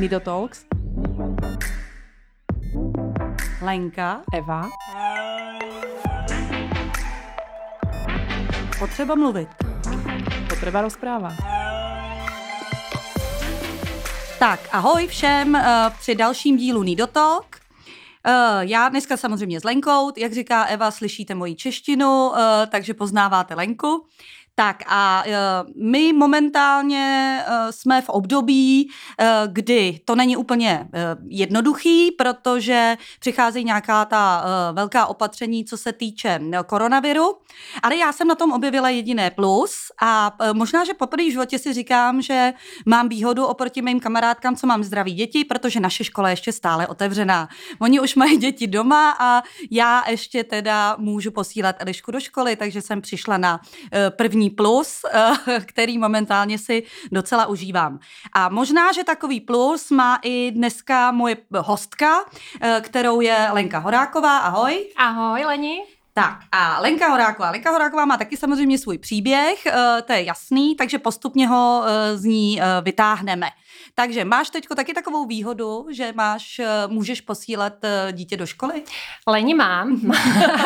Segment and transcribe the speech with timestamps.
[0.00, 0.64] Nido Talks.
[3.62, 4.22] Lenka.
[4.34, 4.68] Eva.
[8.78, 9.48] Potřeba mluvit.
[10.48, 11.36] Potreba rozpráva.
[14.38, 15.60] Tak, ahoj všem uh,
[15.98, 17.46] při dalším dílu Nidotalk.
[18.26, 22.36] Uh, já dneska samozřejmě s Lenkou, jak říká Eva, slyšíte moji češtinu, uh,
[22.70, 24.06] takže poznáváte Lenku.
[24.60, 25.32] Tak a uh,
[25.84, 30.88] my momentálně uh, jsme v období, uh, kdy to není úplně
[31.28, 37.36] jednoduchý, protože přicházejí nějaká ta velká opatření, co se týče koronaviru,
[37.82, 41.72] ale já jsem na tom objevila jediné plus a možná, že poprvé v životě si
[41.72, 42.52] říkám, že
[42.86, 46.86] mám výhodu oproti mým kamarádkám, co mám zdraví děti, protože naše škola je ještě stále
[46.86, 47.48] otevřená.
[47.78, 52.82] Oni už mají děti doma a já ještě teda můžu posílat Elišku do školy, takže
[52.82, 56.82] jsem přišla na uh, plus, eh, který momentálně si
[57.12, 57.98] docela užívám.
[58.32, 62.24] A možná, že takový plus má i dneska moje hostka,
[62.60, 64.38] eh, kterou je Lenka Horáková.
[64.38, 64.86] Ahoj.
[64.96, 65.82] Ahoj, Leni.
[66.14, 67.50] Tak a Lenka Horáková.
[67.50, 71.84] Lenka Horáková má taky samozřejmě svůj příběh, eh, to je jasný, takže postupně ho
[72.14, 73.46] z ní vytáhneme.
[74.00, 77.72] Takže máš teď taky takovou výhodu, že máš, můžeš posílat
[78.12, 78.82] dítě do školy?
[79.26, 80.00] Leni mám.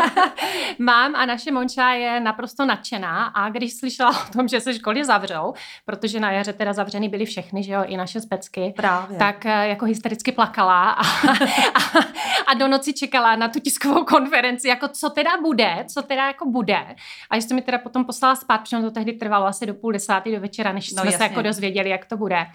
[0.78, 5.05] mám a naše Monča je naprosto nadšená a když slyšela o tom, že se školy
[5.05, 9.18] zavřou, protože na jaře teda zavřeny byly všechny, že jo, i naše specky, Právě.
[9.18, 12.05] tak jako hystericky plakala a, a,
[12.46, 16.50] a do noci čekala na tu tiskovou konferenci, jako co teda bude, co teda jako
[16.50, 16.96] bude.
[17.30, 20.32] A jestli mi teda potom poslala spát, protože to tehdy trvalo asi do půl desátý
[20.32, 21.18] do večera, než no, jsme jasně.
[21.18, 22.46] se jako dozvěděli, jak to bude.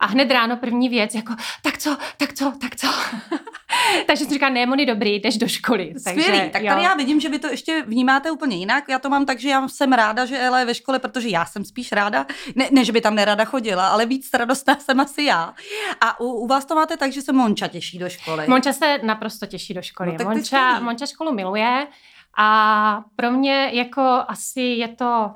[0.00, 2.86] A hned ráno první věc, jako tak co, tak co, tak co.
[4.06, 5.94] Takže jsem říká, ne, Moni, dobrý, jdeš do školy.
[5.98, 6.88] Skvělý, Takže, tak tady jo.
[6.88, 8.84] já vidím, že vy to ještě vnímáte úplně jinak.
[8.88, 11.44] Já to mám tak, že já jsem ráda, že Ela je ve škole, protože já
[11.46, 15.22] jsem spíš ráda, ne, ne že by tam nerada chodila, ale víc radostná jsem asi
[15.22, 15.54] já.
[16.00, 18.44] A u, u vás to máte tak, že se Monča těší do školy.
[18.48, 20.16] Monča se naprosto těší do školy.
[20.18, 21.86] No, Monča, Monča školu miluje
[22.36, 25.34] a pro mě jako asi je to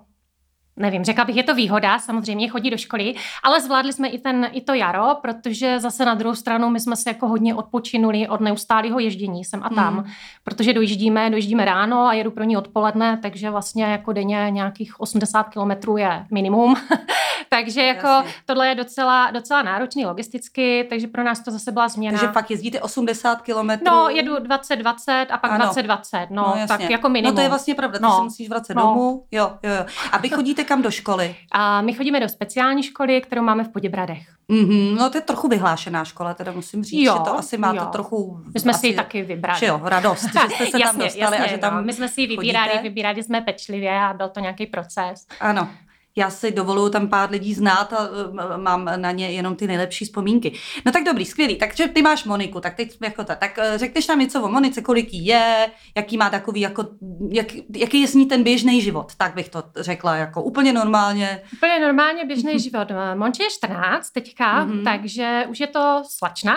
[0.77, 4.49] nevím, řekla bych, je to výhoda, samozřejmě chodí do školy, ale zvládli jsme i, ten,
[4.53, 8.41] i to jaro, protože zase na druhou stranu my jsme se jako hodně odpočinuli od
[8.41, 10.07] neustálého ježdění sem a tam, hmm.
[10.45, 15.49] protože dojíždíme, dojíždíme ráno a jedu pro ní odpoledne, takže vlastně jako denně nějakých 80
[15.49, 16.77] kilometrů je minimum.
[17.49, 18.33] takže jako Jasně.
[18.47, 22.19] tohle je docela, docela náročný logisticky, takže pro nás to zase byla změna.
[22.19, 23.87] Takže fakt jezdíte 80 kilometrů?
[23.87, 27.35] No, jedu 20-20 a pak 20-20, no, no tak jako minimum.
[27.35, 28.17] No to je vlastně pravda, ty no.
[28.17, 28.83] se musíš vracet no.
[28.83, 29.87] domů, jo, jo, jo.
[30.13, 31.37] A vy chodíte kam do školy?
[31.53, 34.35] A my chodíme do speciální školy, kterou máme v Poděbradech.
[34.51, 37.75] Mm-hmm, no to je trochu vyhlášená škola, teda musím říct, jo, že to asi má
[37.75, 38.41] to trochu...
[38.55, 39.61] My jsme asi, si ji taky vybrali.
[39.61, 41.83] Že jo, radost, že jste se jasně, tam dostali jasně, a že tam no.
[41.83, 42.83] My jsme si ji vybírali, chodíte.
[42.83, 45.27] vybírali jsme pečlivě a byl to nějaký proces.
[45.41, 45.69] Ano
[46.17, 48.09] já si dovoluju tam pár lidí znát a
[48.57, 50.53] mám na ně jenom ty nejlepší vzpomínky.
[50.87, 51.57] No tak dobrý, skvělý.
[51.57, 54.83] Takže ty máš Moniku, tak teď jako ta, tak eh, řekneš nám něco o Monice,
[54.83, 56.87] kolik jí je, jaký má takový, jako,
[57.31, 61.41] jak, jaký je s ní ten běžný život, tak bych to řekla, jako úplně normálně.
[61.53, 62.89] Úplně normálně běžný život.
[63.15, 64.85] Monče je 14 teďka, mm-hmm.
[64.85, 66.57] takže už je to slačna,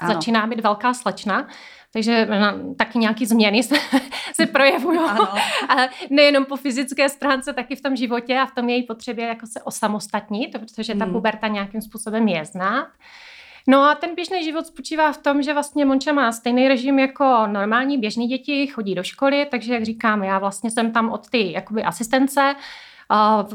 [0.00, 0.14] ano.
[0.14, 1.48] začíná být velká slečna.
[1.94, 2.28] Takže
[2.76, 3.74] taky nějaké změny se,
[4.32, 4.98] se projevují.
[5.68, 5.74] A
[6.10, 9.62] nejenom po fyzické stránce, taky v tom životě a v tom její potřebě jako se
[9.62, 11.14] osamostatnit, protože ta hmm.
[11.14, 12.88] puberta nějakým způsobem je znát.
[13.66, 17.46] No a ten běžný život spočívá v tom, že vlastně Monča má stejný režim jako
[17.46, 21.52] normální běžní děti, chodí do školy, takže jak říkám, já vlastně jsem tam od ty
[21.52, 22.54] jakoby asistence,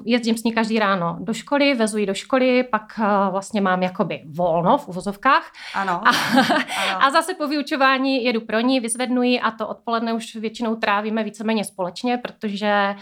[0.06, 3.00] Jezdím s ní každý ráno do školy, vezu ji do školy, pak
[3.32, 5.52] vlastně mám jakoby volno v uvozovkách.
[5.76, 5.92] Ano.
[5.92, 7.04] A, ano.
[7.04, 11.24] a zase po vyučování jedu pro ní, vyzvednu ji a to odpoledne už většinou trávíme
[11.24, 12.96] víceméně společně, protože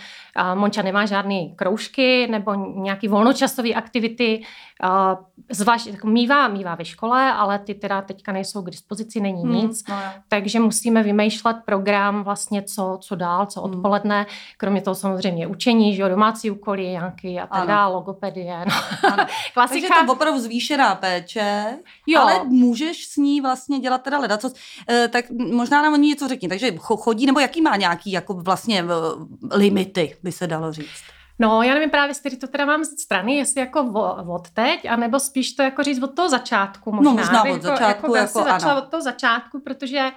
[0.54, 4.44] Monča nemá žádné kroužky nebo nějaké volnočasové aktivity.
[5.52, 9.56] Zvlášť jako mývá, mývá ve škole, ale ty teda teďka nejsou k dispozici, není hmm,
[9.56, 9.88] nic.
[9.90, 9.96] No,
[10.28, 13.74] takže musíme vymýšlet program vlastně, co, co dál, co hmm.
[13.74, 14.26] odpoledne.
[14.58, 18.66] Kromě toho samozřejmě učení, že jo, domácí úkoly nějaký a tak dále, logopedie.
[18.68, 19.10] No.
[19.12, 19.26] Ano.
[19.54, 19.88] Klasika.
[19.88, 22.22] Takže to opravdu zvýšená péče, jo.
[22.22, 24.52] ale můžeš s ní vlastně dělat teda leda, co,
[24.90, 26.50] eh, tak možná nám o ní něco řekni.
[26.50, 31.04] Takže chodí, nebo jaký má nějaký jako vlastně eh, limity, by se dalo říct?
[31.40, 33.82] No, já nevím právě, z který to teda mám z strany, jestli jako
[34.28, 37.12] od teď, anebo spíš to jako říct od toho začátku možná.
[37.12, 40.12] No, možná od jako, začátku, jako, jako začala od toho začátku, protože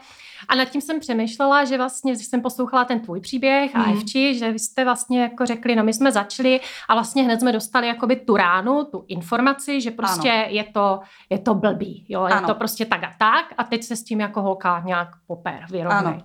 [0.49, 3.81] a nad tím jsem přemýšlela, že vlastně, když jsem poslouchala ten tvůj příběh mm.
[3.81, 7.41] a Evči, že vy jste vlastně jako řekli, no my jsme začali a vlastně hned
[7.41, 11.01] jsme dostali jakoby tu ránu, tu informaci, že prostě je to,
[11.31, 12.47] je to blbý, jo, je ano.
[12.47, 16.23] to prostě tak a tak a teď se s tím jako holka nějak poper, vyrovnej.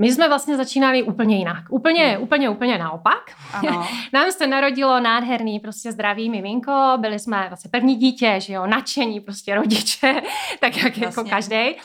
[0.00, 1.64] My jsme vlastně začínali úplně jinak.
[1.70, 2.22] Úplně, hmm.
[2.22, 3.30] úplně, úplně naopak.
[3.52, 3.86] Ano.
[4.12, 9.20] Nám se narodilo nádherný, prostě zdravý miminko, byli jsme vlastně první dítě, že jo, nadšení
[9.20, 10.22] prostě rodiče,
[10.60, 11.20] tak jak jako vlastně.
[11.20, 11.76] jako každý.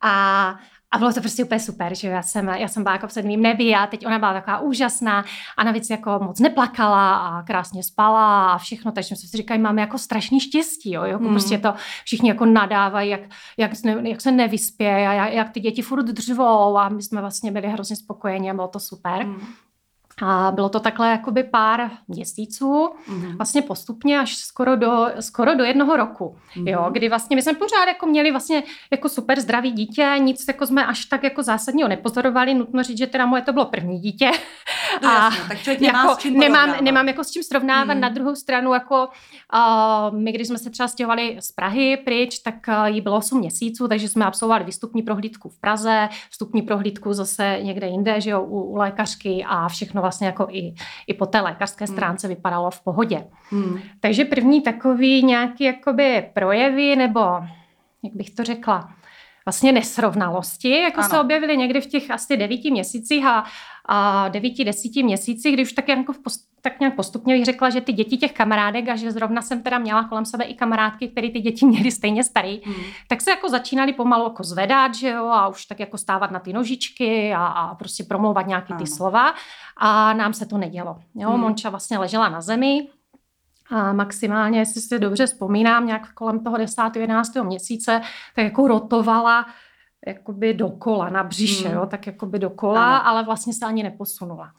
[0.00, 0.54] A,
[0.92, 3.42] a bylo to prostě úplně super, že já jsem, já jsem byla jako v sedmým
[3.42, 5.24] nebi a teď ona byla taková úžasná
[5.56, 9.80] a navíc jako moc neplakala a krásně spala a všechno, takže jsme si říkali, máme
[9.80, 11.30] jako strašný štěstí, jo, jako mm.
[11.30, 13.20] prostě to všichni jako nadávají, jak,
[13.56, 13.70] jak,
[14.02, 17.68] jak se nevyspě a jak, jak ty děti furt dřvou a my jsme vlastně byli
[17.68, 19.26] hrozně spokojeni a bylo to super.
[19.26, 19.40] Mm.
[20.22, 23.36] A bylo to takhle jakoby pár měsíců, mm-hmm.
[23.36, 26.68] vlastně postupně až skoro do, skoro do jednoho roku, mm-hmm.
[26.68, 30.66] jo, kdy vlastně my jsme pořád jako měli vlastně jako super zdravý dítě, nic jako
[30.66, 34.30] jsme až tak jako zásadního nepozorovali, nutno říct, že teda moje to bylo první dítě.
[35.02, 37.94] No, a jasně, tak člověk nemá jako, s čím nemám, nemám jako s čím srovnávat,
[37.94, 38.00] mm.
[38.00, 39.08] na druhou stranu jako
[39.54, 43.38] uh, my, když jsme se třeba stěhovali z Prahy pryč, tak uh, jí bylo 8
[43.38, 48.42] měsíců, takže jsme absolvovali výstupní prohlídku v Praze, vstupní prohlídku zase někde jinde, že jo,
[48.42, 50.74] u, u lékařky a všechno vlastně jako i,
[51.06, 51.96] i po té lékařské hmm.
[51.96, 52.36] stránce hmm.
[52.36, 53.24] vypadalo v pohodě.
[53.50, 53.80] Hmm.
[54.00, 57.20] Takže první takový nějaký jakoby projevy nebo,
[58.02, 58.94] jak bych to řekla,
[59.44, 61.08] vlastně nesrovnalosti, jako ano.
[61.08, 63.44] se objevily někdy v těch asi devíti měsících a,
[63.86, 67.80] a devíti, desíti měsících, kdy už tak, jako post, tak nějak postupně bych řekla, že
[67.80, 71.30] ty děti těch kamarádek a že zrovna jsem teda měla kolem sebe i kamarádky, které
[71.30, 72.84] ty děti měly stejně starý, hmm.
[73.08, 76.38] tak se jako začínali pomalu jako zvedat, že jo, a už tak jako stávat na
[76.38, 78.80] ty nožičky a, a prostě promlouvat nějaký ano.
[78.80, 79.34] ty slova
[79.76, 80.96] a nám se to nedělo.
[81.14, 81.40] Jo, hmm.
[81.40, 82.88] Monča vlastně ležela na zemi,
[83.70, 86.82] a maximálně, jestli si dobře vzpomínám, nějak kolem toho 10.
[86.96, 87.34] 11.
[87.42, 88.00] měsíce,
[88.36, 89.46] tak jako rotovala
[90.06, 91.76] jakoby dokola na břiše, hmm.
[91.76, 93.06] jo, tak jakoby dokola, ano.
[93.08, 94.52] ale vlastně se ani neposunula.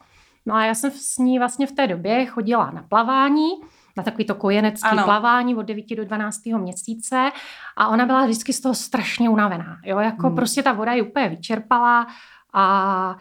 [0.46, 3.50] No a já jsem s ní vlastně v té době chodila na plavání,
[3.96, 5.04] na takový to kojenecké ano.
[5.04, 6.40] plavání od 9 do 12.
[6.46, 7.30] měsíce
[7.76, 9.78] a ona byla vždycky z toho strašně unavená.
[9.84, 10.36] Jo, jako hmm.
[10.36, 12.06] prostě ta voda ji úplně vyčerpala
[12.52, 13.16] a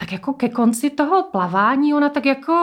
[0.00, 2.54] tak jako ke konci toho plavání ona tak jako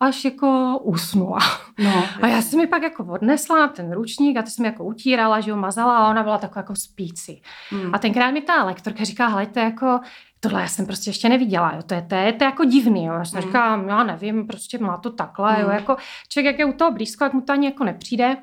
[0.00, 1.38] až jako usnula.
[1.78, 4.84] No, a já jsem mi pak jako odnesla na ten ručník a to jsem jako
[4.84, 7.42] utírala, že ho mazala a ona byla taková jako spící.
[7.70, 7.94] Hmm.
[7.94, 10.00] A tenkrát mi ta lektorka říká, je jako,
[10.40, 13.04] tohle já jsem prostě ještě neviděla, jo, to je, to je, to je jako divný,
[13.04, 13.14] jo.
[13.14, 13.48] Já jsem hmm.
[13.48, 15.62] říkala, já nevím, prostě má to takhle, hmm.
[15.62, 15.96] jo, jako
[16.28, 18.36] člověk, jak je u toho blízko, jak mu to ani jako nepřijde.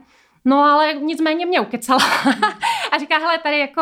[0.45, 1.99] No ale nicméně mě ukecala
[2.91, 3.81] a říká, hele, tady jako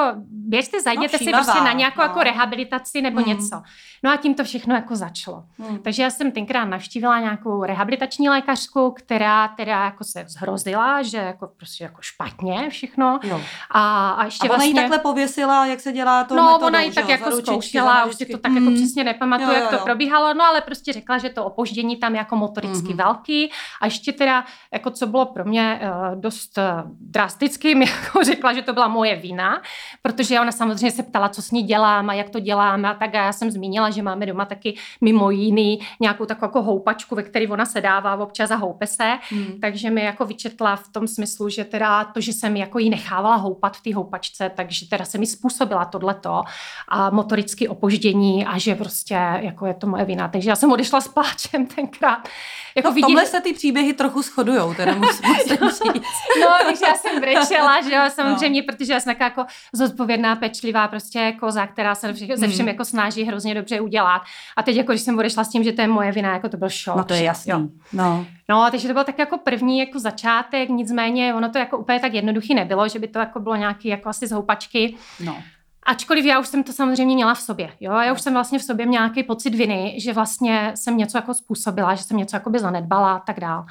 [0.52, 2.04] běžte, zajděte no, si prostě na nějakou no.
[2.04, 3.26] jako rehabilitaci nebo mm.
[3.26, 3.62] něco.
[4.04, 5.44] No a tím to všechno jako začalo.
[5.58, 5.78] Mm.
[5.78, 11.48] Takže já jsem tenkrát navštívila nějakou rehabilitační lékařku, která teda jako se zhrozila, že jako
[11.58, 13.20] prostě jako špatně všechno.
[13.24, 13.42] Jo.
[13.72, 14.70] A, a ještě a ona vlastně...
[14.70, 18.06] ji takhle pověsila, jak se dělá to No, metodou, ona ji tak jo, jako zkoušela,
[18.06, 18.58] už si to tak mm.
[18.58, 19.68] jako přesně nepamatuju, jo, jo, jo.
[19.72, 22.98] jak to probíhalo, no ale prostě řekla, že to opoždění tam jako motoricky mm.
[22.98, 28.24] velký a ještě teda, jako co bylo pro mě uh, dost uh, drastický, mi jako
[28.24, 29.62] řekla, že to byla moje vina,
[30.02, 33.16] protože ona samozřejmě se ptala, co s ní dělám a jak to dělám a tak
[33.16, 37.24] a já jsem zmínila, že máme doma taky mimo jiný nějakou takovou jako houpačku, ve
[37.24, 39.60] které ona se dává občas a houpe se, hmm.
[39.62, 43.36] takže mi jako vyčetla v tom smyslu, že teda to, že jsem jako jí nechávala
[43.36, 46.44] houpat v té houpačce, takže teda se mi způsobila tohleto
[46.88, 50.28] a motorické opoždění a že prostě jako je to moje vina.
[50.28, 52.28] Takže já jsem odešla s pláčem tenkrát.
[52.76, 55.26] Jako no, v tomhle se ty příběhy trochu shodujou, teda musím,
[55.62, 56.06] musím říct.
[56.42, 58.66] No, takže já jsem brečela, že jo, samozřejmě, no.
[58.74, 62.68] protože já jsem taková jako zodpovědná, pečlivá prostě koza, která se ze všem hmm.
[62.68, 64.22] jako snaží hrozně dobře udělat.
[64.58, 66.58] A teď jako, když jsem odešla s tím, že to je moje vina, jako to
[66.58, 66.96] byl šok.
[66.96, 67.52] No to je jasný.
[67.52, 67.62] Jo.
[67.94, 68.26] No.
[68.50, 72.14] No, takže to byl tak jako první jako začátek, nicméně ono to jako úplně tak
[72.14, 74.96] jednoduchý nebylo, že by to jako bylo nějaký jako asi z houpačky.
[75.20, 75.44] No.
[75.84, 77.72] Ačkoliv já už jsem to samozřejmě měla v sobě.
[77.80, 77.94] Jo?
[77.94, 81.34] Já už jsem vlastně v sobě měla nějaký pocit viny, že vlastně jsem něco jako
[81.34, 83.66] způsobila, že jsem něco jako by zanedbala a tak dál.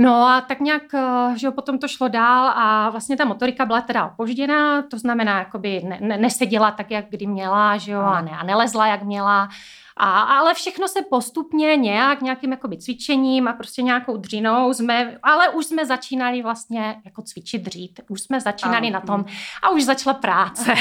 [0.00, 3.80] No a tak nějak, eh, že potom to šlo dál a vlastně ta motorika byla
[3.80, 8.20] teda opožděná, to znamená, jakoby ne, ne, neseděla tak, jak kdy měla, že jo, a,
[8.20, 9.48] ne, a nelezla, jak měla.
[10.00, 15.48] A, ale všechno se postupně nějak, nějakým jakoby cvičením a prostě nějakou dřinou jsme, ale
[15.48, 18.00] už jsme začínali vlastně jako cvičit dřít.
[18.08, 19.24] Už jsme začínali a, na tom
[19.62, 20.74] a už začala práce.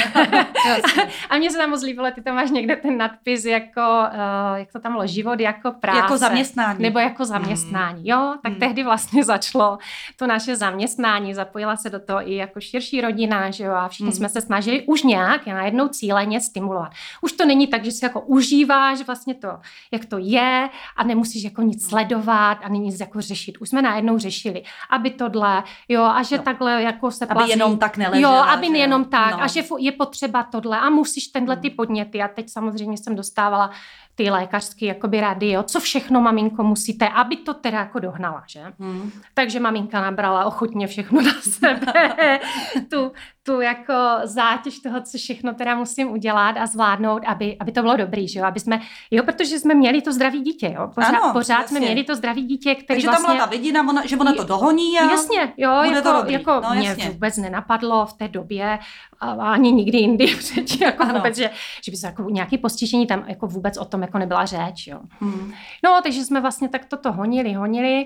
[1.29, 4.71] a mně se tam moc líbilo, ty tam máš někde ten nadpis jako, uh, jak
[4.71, 5.97] to tam bylo, život jako práce.
[5.99, 6.83] Jako zaměstnání.
[6.83, 8.07] Nebo jako zaměstnání, mm.
[8.07, 8.35] jo.
[8.43, 8.59] Tak mm.
[8.59, 9.77] tehdy vlastně začalo
[10.15, 14.05] to naše zaměstnání, zapojila se do toho i jako širší rodina, že jo, a všichni
[14.05, 14.11] mm.
[14.15, 16.91] jsme se snažili už nějak na jednou cíleně stimulovat.
[17.21, 19.49] Už to není tak, že si jako užíváš vlastně to,
[19.91, 21.89] jak to je a nemusíš jako nic hmm.
[21.89, 23.57] sledovat a nic jako řešit.
[23.57, 26.43] Už jsme najednou řešili, aby tohle, jo, a že no.
[26.43, 27.43] takhle jako se plazí.
[27.43, 28.37] Aby jenom tak neležela.
[28.37, 29.43] Jo, aby že jenom tak no.
[29.43, 31.75] a že je potřeba tohle a musíš tenhle ty hmm.
[31.75, 33.71] podněty a teď samozřejmě jsem dostávala
[34.17, 38.63] ty lékařské jakoby rady, jo, co všechno maminko musíte, aby to teda jako dohnala, že?
[38.79, 39.11] Hmm.
[39.33, 42.39] Takže maminka nabrala ochotně všechno na sebe,
[42.91, 43.11] tu,
[43.43, 43.93] tu jako
[44.23, 48.39] zátěž toho, co všechno teda musím udělat a zvládnout, aby, aby to bylo dobrý, že
[48.39, 48.79] jo, aby jsme,
[49.11, 52.45] jo, protože jsme měli to zdraví dítě, jo, pořád, ano, pořád jsme měli to zdraví
[52.45, 53.27] dítě, který Takže vlastně...
[53.27, 56.33] tam byla ta vidina, ona, že ona to dohoní a Jasně, jo, jako, to dobrý.
[56.33, 57.09] jako no, mě jasně.
[57.09, 58.79] vůbec nenapadlo v té době,
[59.19, 61.13] a ani nikdy jindy předtím, jako ano.
[61.13, 61.49] vůbec, že,
[61.83, 64.99] že by se jako nějaký postižení tam jako vůbec o tom jako nebyla řeč, jo.
[65.19, 65.53] Hmm.
[65.83, 68.05] No, takže jsme vlastně tak toto honili, honili.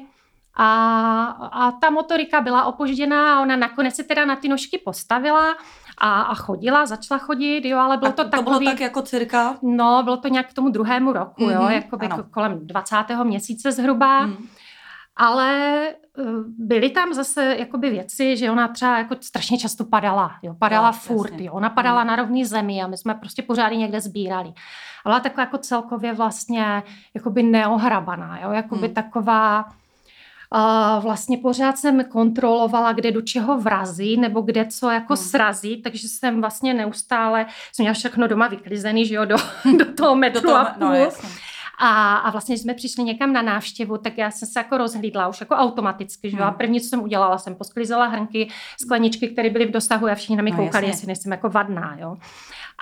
[0.56, 5.56] A, a ta motorika byla opožděná a ona nakonec se teda na ty nožky postavila
[5.98, 8.60] a, a chodila, začala chodit, jo, ale bylo a to, to takový...
[8.60, 9.56] bylo tak jako cirka?
[9.62, 12.96] No, bylo to nějak k tomu druhému roku, mm-hmm, jo, jako kolem 20.
[13.24, 14.26] měsíce zhruba.
[14.26, 14.48] Mm.
[15.16, 16.26] Ale uh,
[16.58, 20.94] byly tam zase jakoby věci, že ona třeba jako strašně často padala, jo, padala jo,
[20.94, 21.46] furt, jasně.
[21.46, 22.08] jo, ona padala mm.
[22.08, 24.54] na rovný zemi a my jsme prostě pořád někde sbírali.
[25.06, 28.94] Ale taková jako celkově vlastně jakoby neohrabaná, jo, jakoby mm.
[28.94, 29.66] taková
[30.54, 35.24] a vlastně pořád jsem kontrolovala, kde do čeho vrazí, nebo kde co jako hmm.
[35.24, 39.36] srazí, takže jsem vlastně neustále, jsem měla všechno doma vyklizený, že jo, do,
[39.78, 40.90] do toho metru do toho, a půl.
[40.90, 41.10] No,
[41.80, 45.28] a, a vlastně, když jsme přišli někam na návštěvu, tak já jsem se jako rozhlídla
[45.28, 46.44] už jako automaticky, že jo.
[46.44, 46.58] A hmm.
[46.58, 48.48] první, co jsem udělala, jsem posklizela hrnky,
[48.82, 51.96] skleničky, které byly v dosahu a všichni na mě no, koukali, jestli nejsem jako vadná,
[52.00, 52.18] jo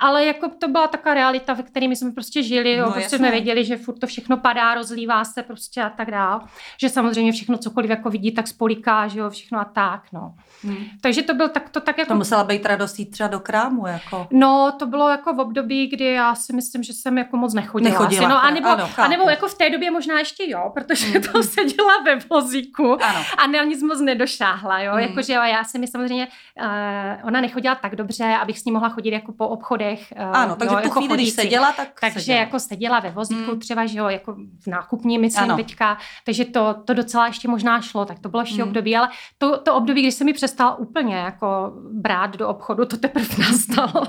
[0.00, 3.18] ale jako to byla taková realita, ve které jsme prostě žili, jo, no, prostě jasně.
[3.18, 6.40] jsme věděli, že furt to všechno padá, rozlívá se prostě a tak dál,
[6.80, 10.34] že samozřejmě všechno cokoliv jako vidí, tak spoliká, že jo, všechno a tak, no.
[10.62, 10.84] Hmm.
[11.00, 12.08] Takže to byl tak, to tak jako...
[12.08, 14.26] To musela být radostí třeba do krámu, jako.
[14.30, 17.90] No, to bylo jako v období, kdy já si myslím, že jsem jako moc nechodila.
[17.90, 21.22] Nechodila, asi, no, anebo, ano, anebo jako v té době možná ještě jo, protože hmm.
[21.22, 23.24] to seděla ve vozíku ano.
[23.38, 25.00] a ne, nic moc nedošáhla, jo, hmm.
[25.00, 26.28] jakože já si mi samozřejmě,
[26.60, 29.89] uh, ona nechodila tak dobře, abych s ní mohla chodit jako po obchodech.
[29.98, 32.38] Uh, ano, takže v tu jako chvíli, když seděla, tak Takže seděla.
[32.38, 33.60] jako seděla ve vozíku, hmm.
[33.60, 35.56] třeba, že jo, jako v nákupní, myslím ano.
[35.56, 38.68] teďka, takže to, to docela ještě možná šlo, tak to bylo ještě hmm.
[38.68, 42.96] období, ale to, to období, kdy se mi přestala úplně jako brát do obchodu, to
[42.96, 44.06] teprve nastalo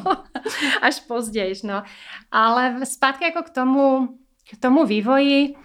[0.81, 1.83] až později, no.
[2.31, 4.09] Ale zpátky jako k tomu,
[4.51, 5.55] k tomu vývoji,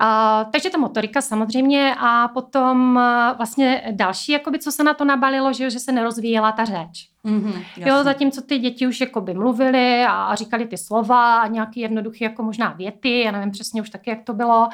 [0.00, 5.04] Uh, takže ta motorika samozřejmě a potom uh, vlastně další, jakoby, co se na to
[5.04, 7.08] nabalilo, že, že se nerozvíjela ta řeč.
[7.26, 11.80] Mm-hmm, jo, zatímco ty děti už jakoby mluvily a, a říkali ty slova a nějaký
[11.80, 14.68] jednoduchý jako možná věty, já nevím přesně už taky, jak to bylo,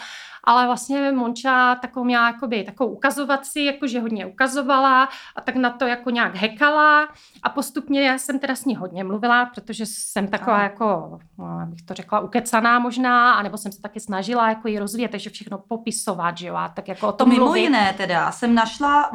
[0.44, 5.86] ale vlastně Monča takovou měla jakoby, takovou ukazovací, jakože hodně ukazovala a tak na to
[5.86, 7.08] jako nějak hekala
[7.42, 10.62] a postupně já jsem teda s ní hodně mluvila, protože jsem taková a.
[10.62, 15.10] jako, no, bych to řekla, ukecaná možná, anebo jsem se taky snažila jako ji rozvíjet,
[15.10, 17.60] takže všechno popisovat, že jo, a tak jako o tom to mimo mluvit.
[17.60, 19.10] jiné teda, jsem našla,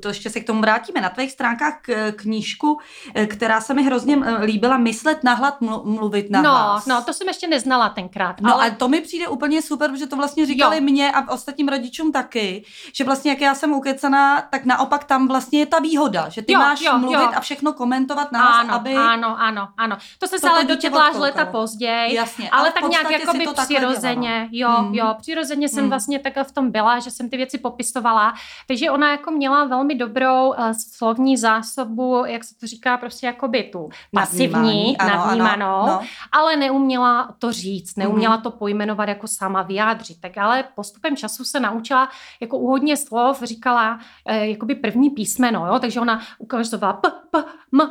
[0.00, 1.80] to ještě se k tomu vrátíme, na tvých stránkách
[2.16, 2.78] knížku,
[3.14, 7.28] eh, která se mi hrozně eh, líbila, myslet nahlad, mluvit na No, no, to jsem
[7.28, 8.40] ještě neznala tenkrát.
[8.40, 8.70] No ale...
[8.70, 10.82] a to mi přijde úplně super, protože to vlastně říká říkali jo.
[10.82, 15.58] mě a ostatním rodičům taky, že vlastně jak já jsem ukecaná, tak naopak tam vlastně
[15.58, 17.32] je ta výhoda, že ty jo, máš jo, mluvit jo.
[17.34, 18.94] a všechno komentovat nás, ano, aby...
[18.94, 19.96] Ano, ano, ano.
[20.18, 24.48] To se ale dočetla až leta později, Jasně, ale, ale tak nějak jako by přirozeně,
[24.52, 24.94] jo, hmm.
[24.94, 25.90] jo, přirozeně jsem hmm.
[25.90, 28.34] vlastně takhle v tom byla, že jsem ty věci popisovala,
[28.68, 30.54] takže ona jako měla velmi dobrou uh,
[30.94, 36.00] slovní zásobu, jak se to říká, prostě jako by tu pasivní, ano, navnímanou, ano, no.
[36.32, 38.42] ale neuměla to říct, neuměla hmm.
[38.42, 42.08] to pojmenovat jako sama vyjádřit, tak ale postupem času se naučila
[42.40, 47.44] jako u hodně slov, říkala eh, jakoby první písmeno, jo, takže ona ukazovala p, p,
[47.72, 47.90] m,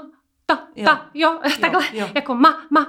[0.50, 0.86] ta, jo.
[0.86, 2.08] ta, jo, takhle, jo.
[2.16, 2.88] jako ma, ma.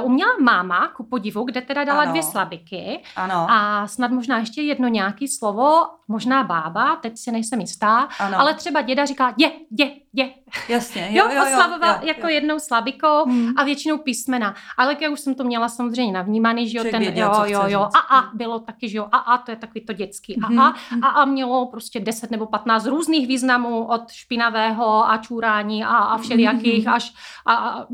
[0.00, 2.10] Uh, uměla máma, ku podivu, kde teda dala ano.
[2.10, 3.46] dvě slabiky ano.
[3.50, 8.40] a snad možná ještě jedno nějaký slovo, možná bába, teď si nejsem jistá, ano.
[8.40, 10.30] ale třeba děda říká je, je, je.
[10.68, 12.28] Jasně, jo, jo, jo, oslavoval jo, jo, jako jo.
[12.28, 13.52] jednou slabikou hmm.
[13.56, 14.54] a většinou písmena.
[14.76, 17.80] Ale já už jsem to měla samozřejmě navnímaný, že jo, ten, věděl, jo, jo, jo,
[17.80, 20.58] a a bylo taky, že jo, a a to je takový to dětský, a hmm.
[20.58, 25.96] a, a a mělo prostě 10 nebo 15 různých významů od špinavého a čůrání a,
[25.96, 26.94] a všelijakých hmm.
[26.94, 27.12] až
[27.46, 27.86] a, a,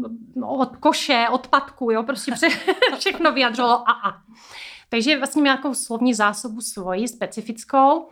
[0.47, 2.49] od koše, odpadku, jo, prostě pře,
[2.99, 4.15] všechno vyjadřovalo a a.
[4.89, 8.09] Takže vlastně měla takovou slovní zásobu svoji, specifickou.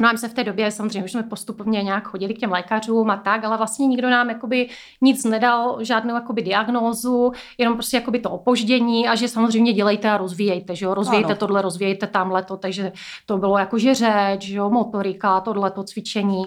[0.00, 2.52] No a my se v té době samozřejmě už jsme postupně nějak chodili k těm
[2.52, 4.68] lékařům a tak, ale vlastně nikdo nám jakoby
[5.00, 10.16] nic nedal, žádnou jakoby diagnózu, jenom prostě jakoby to opoždění a že samozřejmě dělejte a
[10.16, 11.38] rozvíjejte, že jo, rozvíjejte ano.
[11.38, 12.92] tohle, rozvíjejte tamhle to, takže
[13.26, 16.44] to bylo jakože řeč, že jo, motorika, tohle to cvičení.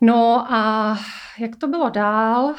[0.00, 0.98] No a
[1.38, 2.54] jak to bylo dál?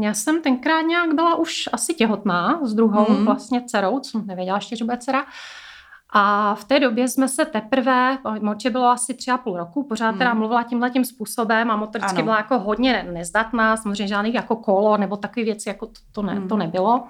[0.00, 3.24] Já jsem tenkrát nějak byla už asi těhotná s druhou mm.
[3.24, 5.26] vlastně dcerou, co nevěděla ještě, že bude dcera.
[6.12, 10.08] A v té době jsme se teprve, Moče bylo asi tři a půl roku, pořád
[10.08, 10.18] hmm.
[10.18, 12.24] teda mluvila tímhle tím způsobem a motoricky ano.
[12.24, 16.34] byla jako hodně nezdatná, samozřejmě žádných jako kolo nebo takové věci, jako to, to, ne,
[16.34, 16.48] hmm.
[16.48, 17.04] to nebylo.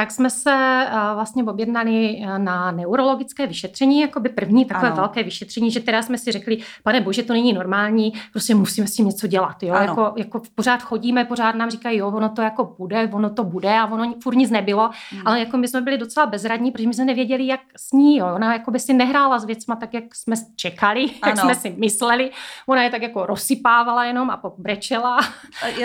[0.00, 4.96] Tak jsme se uh, vlastně objednali na neurologické vyšetření, jako by první takové ano.
[4.96, 8.94] velké vyšetření, že teda jsme si řekli, pane bože, to není normální, prostě musíme s
[8.94, 9.62] tím něco dělat.
[9.62, 9.74] Jo?
[9.74, 13.78] Jako, jako pořád chodíme, pořád nám říkají, jo, ono to jako bude, ono to bude
[13.78, 15.22] a ono furt nic nebylo, hmm.
[15.24, 18.34] ale jako my jsme byli docela bezradní, protože my jsme nevěděli, jak s ní, jo.
[18.34, 21.30] ona jako by si nehrála s věcma tak, jak jsme čekali, ano.
[21.30, 22.30] jak jsme si mysleli,
[22.66, 25.16] ona je tak jako rozsypávala jenom a pobrečela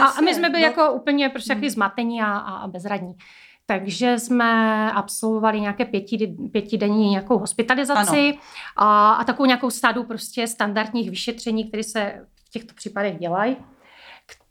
[0.02, 0.68] a, a my jsme byli no.
[0.68, 1.70] jako úplně prostě hmm.
[1.70, 3.16] zmatení a, a bezradní.
[3.66, 8.38] Takže jsme absolvovali nějaké pěti, pětidenní nějakou hospitalizaci
[8.76, 13.58] a, a takovou nějakou sadu prostě standardních vyšetření, které se v těchto případech dělají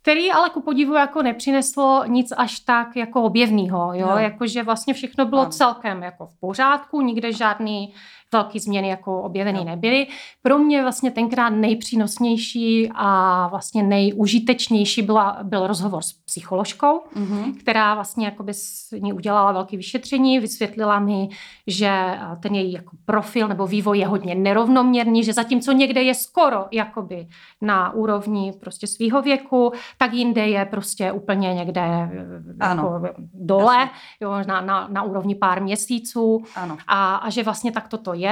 [0.05, 4.19] který ale ku podivu jako nepřineslo nic až tak jako objevného, jo, no.
[4.19, 5.51] jakože vlastně všechno bylo ano.
[5.51, 7.95] celkem jako v pořádku, nikde žádný
[8.35, 9.65] velké změny jako objeveny no.
[9.65, 10.07] nebyly.
[10.43, 17.55] Pro mě vlastně tenkrát nejpřínosnější a vlastně nejužitečnější byla, byl rozhovor s psycholožkou, mm-hmm.
[17.59, 21.29] která vlastně jakoby s ní udělala velké vyšetření, vysvětlila mi,
[21.67, 26.67] že ten její jako profil nebo vývoj je hodně nerovnoměrný, že zatímco někde je skoro
[26.71, 27.27] jakoby
[27.61, 31.81] na úrovni prostě svého věku, tak jinde je prostě úplně někde
[32.61, 33.01] ano.
[33.05, 36.77] jako dole, jo, na, na, na úrovni pár měsíců ano.
[36.87, 38.24] A, a že vlastně tak toto je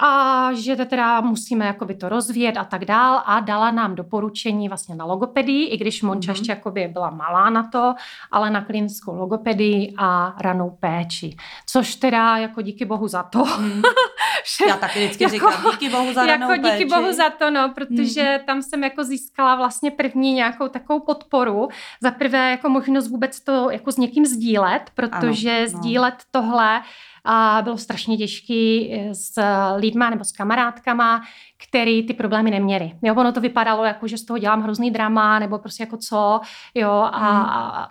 [0.00, 4.94] a že teda musíme jakoby to rozvíjet a tak dál a dala nám doporučení vlastně
[4.94, 6.36] na logopedii, i když Monča mm-hmm.
[6.36, 7.94] ještě jakoby byla malá na to,
[8.30, 11.36] ale na klinickou logopedii a ranou péči.
[11.66, 13.44] Což teda jako díky bohu za to.
[13.56, 13.82] Mm.
[14.68, 17.72] Já taky vždycky jako, říkám díky bohu za ranou jako díky bohu za to, no,
[17.74, 18.46] protože mm.
[18.46, 21.68] tam jsem jako získala vlastně první nějakou takovou podporu.
[22.02, 25.78] Za prvé jako možnost vůbec to jako s někým sdílet, protože ano, no.
[25.78, 26.82] sdílet tohle
[27.26, 29.42] a bylo strašně těžký eh, s
[29.76, 31.22] lidma nebo s kamarádkama,
[31.68, 32.92] který ty problémy neměli.
[33.02, 36.40] Jo, ono to vypadalo jako, že z toho dělám hrozný drama, nebo prostě jako co,
[36.74, 37.44] jo, a, hmm.
[37.44, 37.88] a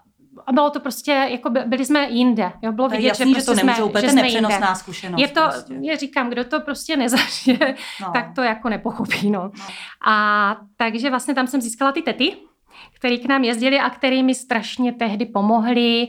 [0.47, 2.51] a bylo to prostě, jako by, byli jsme jinde.
[2.61, 5.21] Jo, bylo vidět, jasný, že, prostě že to jsme, úplně že nepřenosná zkušenost.
[5.21, 5.73] Je to, prostě.
[5.81, 8.11] je říkám, kdo to prostě nezažije, no.
[8.13, 9.31] tak to jako nepochopí.
[9.31, 9.43] No.
[9.43, 9.65] no.
[10.07, 12.37] A takže vlastně tam jsem získala ty tety,
[12.95, 16.07] který k nám jezdili a který mi strašně tehdy pomohli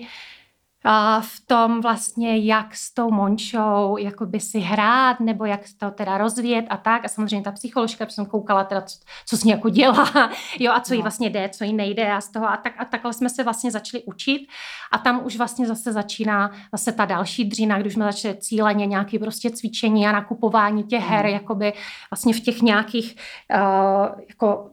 [1.21, 6.67] v tom vlastně, jak s tou Mončou jakoby si hrát, nebo jak to teda rozvíjet
[6.71, 7.05] a tak.
[7.05, 10.73] A samozřejmě ta psycholožka, protože jsem koukala teda, co, co s ní jako dělá, jo,
[10.73, 11.03] a co jí no.
[11.03, 12.49] vlastně jde, co jí nejde a z toho.
[12.49, 14.49] A, tak, a takhle jsme se vlastně začali učit.
[14.93, 19.19] A tam už vlastně zase začíná zase ta další dřina, když jsme začali cíleně nějaké
[19.19, 21.33] prostě cvičení a nakupování těch her, mm.
[21.33, 21.73] jakoby
[22.11, 23.17] vlastně v těch nějakých
[23.55, 24.71] uh, jako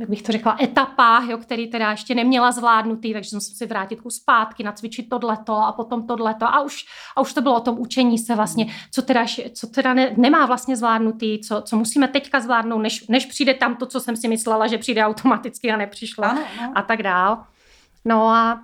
[0.00, 4.00] jak bych to řekla, etapách, jo, který teda ještě neměla zvládnutý, takže jsem si vrátit
[4.00, 6.84] kus zpátky, nacvičit tohleto a potom tohleto a už,
[7.16, 10.46] a už to bylo o tom učení se vlastně, co teda, co teda ne, nemá
[10.46, 14.28] vlastně zvládnutý, co, co musíme teďka zvládnout, než, než přijde tam to, co jsem si
[14.28, 16.72] myslela, že přijde automaticky a nepřišlo ano, ano.
[16.74, 17.44] a tak dál.
[18.04, 18.62] No a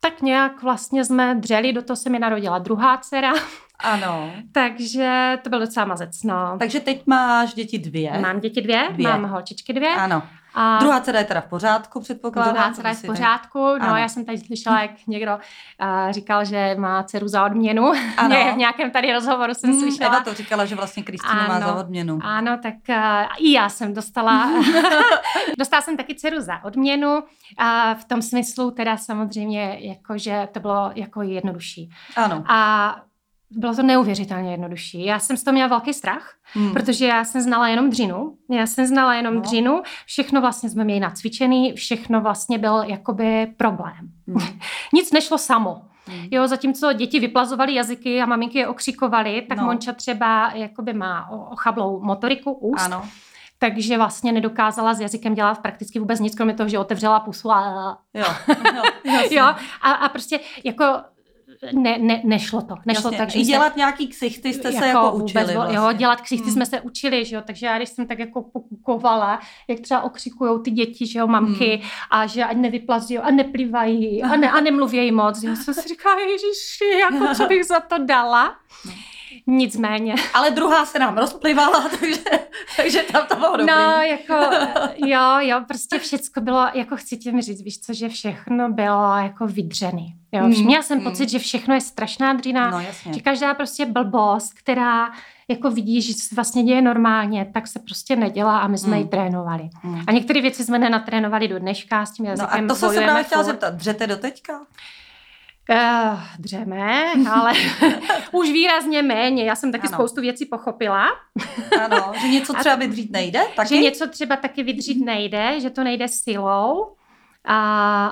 [0.00, 3.32] tak nějak vlastně jsme dřeli, do toho se mi narodila druhá dcera.
[3.78, 4.32] Ano.
[4.52, 6.56] Takže to byl docela mazec, no.
[6.58, 8.18] Takže teď máš děti dvě.
[8.20, 9.08] Mám děti dvě, dvě.
[9.08, 9.94] mám holčičky dvě.
[9.94, 10.22] Ano.
[10.60, 12.54] A druhá dcera je teda v pořádku, předpokládám.
[12.54, 13.58] Druhá dcera je v pořádku.
[13.58, 13.96] No, ano.
[13.96, 17.92] já jsem tady slyšela, jak někdo uh, říkal, že má dceru za odměnu.
[18.16, 18.36] Ano.
[18.54, 20.10] v nějakém tady rozhovoru jsem hmm, slyšela.
[20.10, 22.18] Eva to říkala, že vlastně Kristýna má za odměnu.
[22.22, 22.96] Ano, tak uh,
[23.38, 24.50] i já jsem dostala,
[25.58, 27.14] dostala jsem taky dceru za odměnu.
[27.14, 27.24] Uh,
[28.00, 31.90] v tom smyslu teda samozřejmě, jako, že to bylo jako jednodušší.
[32.16, 32.44] Ano.
[32.48, 32.96] A
[33.50, 35.04] bylo to neuvěřitelně jednodušší.
[35.04, 36.72] Já jsem z toho měla velký strach, hmm.
[36.72, 38.36] protože já jsem znala jenom dřinu.
[38.50, 39.40] Já jsem znala jenom no.
[39.40, 44.10] dřinu, všechno vlastně jsme měli nacvičený, všechno vlastně byl jakoby problém.
[44.28, 44.58] Hmm.
[44.94, 45.82] Nic nešlo samo.
[46.06, 46.28] Hmm.
[46.30, 49.64] Jo, zatímco děti vyplazovaly jazyky a maminky je okřikovaly, tak no.
[49.64, 52.84] Monča třeba jakoby má ochablou motoriku úst.
[52.84, 53.08] Ano.
[53.58, 57.98] Takže vlastně nedokázala s jazykem dělat prakticky vůbec nic, kromě toho, že otevřela pusu a...
[58.14, 58.24] Jo,
[59.04, 59.44] jo, jo
[59.82, 60.84] a, a prostě jako
[61.72, 62.74] ne, ne, nešlo to.
[62.86, 63.18] Nešlo Jasně.
[63.18, 65.76] tak, že dělat se, nějaký ksichty jste jako se jako učili vůbec, vlastně.
[65.76, 66.52] Jo, dělat ksichty hmm.
[66.52, 70.62] jsme se učili, že jo, takže já když jsem tak jako pokukovala, jak třeba okřikují
[70.62, 71.90] ty děti, že jo, mamky hmm.
[72.10, 75.42] a že ať nevyplazují a neplivají a, ne, a nemluvějí moc.
[75.42, 78.56] Já jsem si říkala, ježiši, jako co bych za to dala.
[78.84, 79.17] No.
[79.46, 80.14] Nicméně.
[80.34, 82.22] Ale druhá se nám rozplivala, takže,
[82.76, 83.66] takže tam to bylo dobrý.
[83.66, 84.34] No, jako,
[85.06, 89.46] jo, jo, prostě všecko bylo, jako chci tím říct, víš co, že všechno bylo jako
[89.46, 90.14] vydřený.
[90.32, 91.04] Jo, mm, měla jsem mm.
[91.04, 93.12] pocit, že všechno je strašná dřina, no, jasně.
[93.14, 95.10] že každá prostě blbost, která
[95.48, 99.02] jako vidí, že se vlastně děje normálně, tak se prostě nedělá a my jsme mm.
[99.02, 99.70] ji trénovali.
[99.82, 100.00] Mm.
[100.06, 102.66] A některé věci jsme nenatrénovali do dneška s tím jazykem.
[102.66, 104.60] No a to jsem se právě chtěla zeptat, dřete do teďka?
[105.70, 107.52] Uh, dřeme, ale
[108.32, 109.44] už výrazně méně.
[109.44, 109.96] Já jsem taky ano.
[109.96, 111.08] spoustu věcí pochopila.
[111.84, 113.40] ano, že něco třeba vydřít nejde?
[113.56, 113.68] Taky?
[113.68, 116.94] Že něco třeba taky vydřít nejde, že to nejde silou.
[117.44, 118.06] A,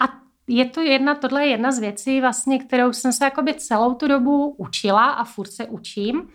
[0.00, 0.04] a
[0.48, 4.08] je to jedna, tohle je jedna z věcí, vlastně, kterou jsem se jakoby celou tu
[4.08, 6.28] dobu učila a furt se učím.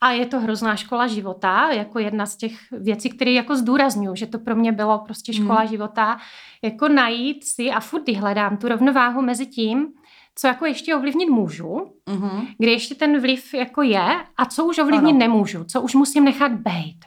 [0.00, 4.26] A je to hrozná škola života, jako jedna z těch věcí, které jako zdůraznuju, že
[4.26, 5.68] to pro mě bylo prostě škola mm.
[5.68, 6.18] života,
[6.62, 9.86] jako najít si a furt hledám tu rovnováhu mezi tím,
[10.34, 12.46] co jako ještě ovlivnit můžu, mm-hmm.
[12.58, 15.18] kde ještě ten vliv jako je a co už ovlivnit ano.
[15.18, 16.98] nemůžu, co už musím nechat být.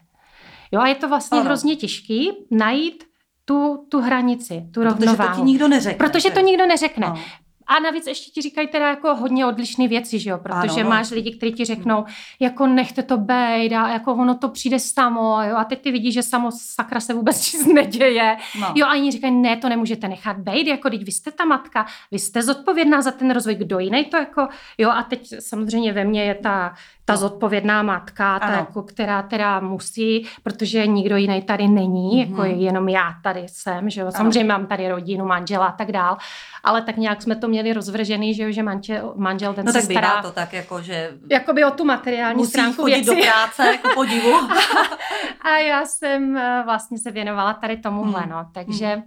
[0.71, 1.45] Jo a je to vlastně ano.
[1.45, 3.03] hrozně těžký najít
[3.45, 5.17] tu, tu hranici, tu rovnováhu.
[5.17, 6.07] Protože to ti nikdo neřekne.
[6.07, 7.07] Protože to nikdo neřekne.
[7.07, 7.19] Ano.
[7.71, 10.37] A navíc ještě ti říkají teda jako hodně odlišné věci, že jo?
[10.37, 10.89] Protože ano.
[10.89, 12.05] máš lidi, kteří ti řeknou,
[12.39, 15.55] jako nechte to bejt a jako ono to přijde samo, jo?
[15.57, 18.37] A teď ty vidíš, že samo sakra se vůbec nic neděje.
[18.59, 18.73] No.
[18.75, 21.85] Jo, a oni říkají, ne, to nemůžete nechat bejt, jako teď vy jste ta matka,
[22.11, 26.03] vy jste zodpovědná za ten rozvoj, kdo jiný to jako, jo, a teď samozřejmě ve
[26.03, 26.73] mně je ta
[27.11, 32.29] ta zodpovědná matka, ta jako, která teda musí, protože nikdo jiný tady není, mm-hmm.
[32.29, 34.11] jako jenom já tady jsem, že jo.
[34.11, 34.59] Samozřejmě ano.
[34.59, 36.17] mám tady rodinu, manžela a tak dál,
[36.63, 39.77] ale tak nějak jsme to měli rozvržený, že jo, že manžel, manžel ten no, se
[39.77, 40.21] tak stará.
[40.21, 41.11] to tak jako, že...
[41.29, 43.15] Jakoby o tu materiální musí stránku chodit věci.
[43.15, 44.33] do práce, jako podivu.
[45.41, 48.29] a já jsem eh, vlastně se věnovala tady tomuhle, mm.
[48.29, 48.95] no, takže...
[48.95, 49.03] Mm.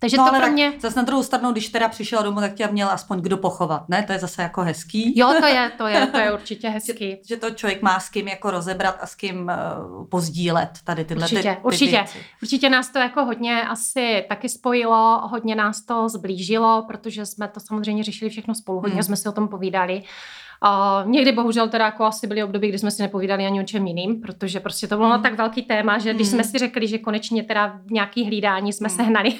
[0.00, 0.72] Takže no, to pro mě...
[0.80, 4.02] Zase na druhou stranu, když teda přišla domů, tak tě měl aspoň kdo pochovat, ne?
[4.02, 5.18] To je zase jako hezký.
[5.18, 7.10] Jo, to je, to je, to je určitě hezký.
[7.10, 11.04] že, že to člověk má s kým jako rozebrat a s kým uh, pozdílet tady
[11.04, 11.90] tyhle určitě, ty, ty určitě.
[11.90, 12.18] věci.
[12.42, 17.60] Určitě nás to jako hodně asi taky spojilo, hodně nás to zblížilo, protože jsme to
[17.60, 19.02] samozřejmě řešili všechno spolu, hodně hmm.
[19.02, 20.02] jsme si o tom povídali.
[20.62, 23.86] A někdy bohužel teda jako asi byly období, kdy jsme si nepovídali ani o čem
[23.86, 25.22] jiným, protože prostě to bylo mm.
[25.22, 26.32] tak velký téma, že když mm.
[26.32, 28.96] jsme si řekli, že konečně teda nějaký hlídání jsme mm.
[28.96, 29.34] sehnali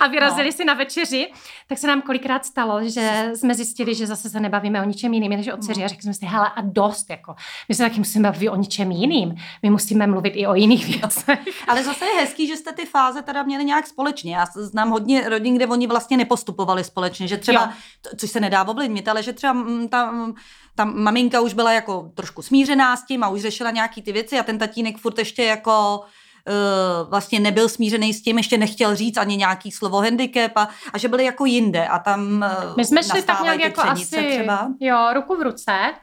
[0.00, 0.52] a vyrazili no.
[0.52, 1.30] si na večeři,
[1.68, 5.30] tak se nám kolikrát stalo, že jsme zjistili, že zase se nebavíme o ničem jiným,
[5.30, 5.80] než o dceři.
[5.80, 5.84] No.
[5.84, 7.34] A řekli jsme si, hele a dost, jako.
[7.68, 9.34] My se taky musíme bavit o ničem jiným.
[9.62, 11.38] My musíme mluvit i o jiných věcech.
[11.68, 14.36] Ale zase je hezký, že jste ty fáze teda měli nějak společně.
[14.36, 18.12] Já znám hodně rodin, kde oni vlastně nepostupovali společně, že třeba, jo.
[18.16, 20.34] což se nedá ovlivnit, ale že třeba mm, tam
[20.74, 24.38] ta maminka už byla jako trošku smířená s tím a už řešila nějaký ty věci
[24.38, 29.16] a ten tatínek furt ještě jako uh, vlastně nebyl smířený s tím, ještě nechtěl říct
[29.16, 33.02] ani nějaký slovo handicap a, a že byli jako jinde a tam uh, My jsme
[33.02, 34.68] šli tak nějak jako asi, třeba.
[34.80, 35.94] jo, ruku v ruce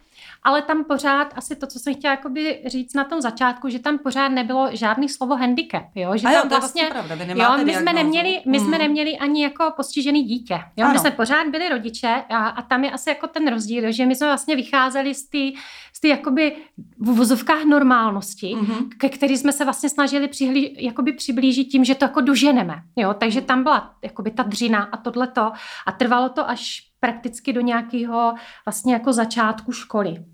[0.44, 3.98] ale tam pořád asi to, co jsem chtěla jakoby říct na tom začátku, že tam
[3.98, 7.94] pořád nebylo žádný slovo handicap, jo, že a jo, tam vlastně, pravda, jo, my jsme
[7.94, 8.68] neměli, my hmm.
[8.68, 10.94] jsme neměli ani jako postižený dítě, jo, ano.
[10.94, 14.16] my jsme pořád byli rodiče a, a tam je asi jako ten rozdíl, že my
[14.16, 15.60] jsme vlastně vycházeli z té
[15.94, 16.56] z té jakoby
[17.00, 18.88] v vozovkách normálnosti, mm-hmm.
[18.98, 23.14] ke který jsme se vlastně snažili přihlí, jakoby přiblížit tím, že to jako doženeme, jo,
[23.14, 25.52] takže tam byla jakoby ta dřina a tohleto
[25.86, 28.34] a trvalo to až prakticky do nějakého
[28.66, 30.26] vlastně jako začátku školy.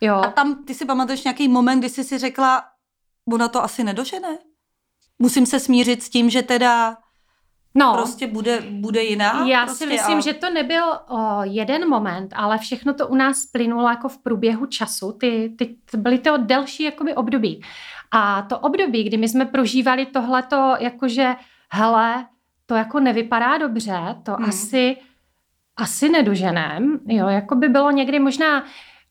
[0.00, 0.14] Jo.
[0.14, 2.64] A tam ty si pamatuješ nějaký moment, kdy jsi si řekla,
[3.32, 4.38] ona to asi nedožene?
[5.18, 6.96] Musím se smířit s tím, že teda
[7.74, 9.46] No, prostě bude, bude jiná.
[9.46, 10.20] Já prostě si myslím, a...
[10.20, 14.66] že to nebyl o, jeden moment, ale všechno to u nás plynulo jako v průběhu
[14.66, 15.12] času.
[15.12, 17.62] Ty, ty byly to delší jakoby období.
[18.10, 21.36] A to období, kdy my jsme prožívali tohleto, jakože
[21.70, 22.26] hele,
[22.66, 24.48] to jako nevypadá dobře, to hmm.
[24.48, 24.96] asi
[25.78, 28.64] asi nedoženem, jo, jako by bylo někdy možná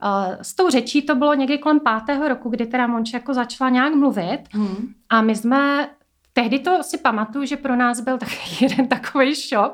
[0.03, 3.69] Uh, s tou řečí to bylo někdy kolem pátého roku, kdy teda Monče jako začala
[3.69, 4.93] nějak mluvit hmm.
[5.09, 5.89] a my jsme,
[6.33, 9.73] tehdy to si pamatuju, že pro nás byl taky jeden takový šok,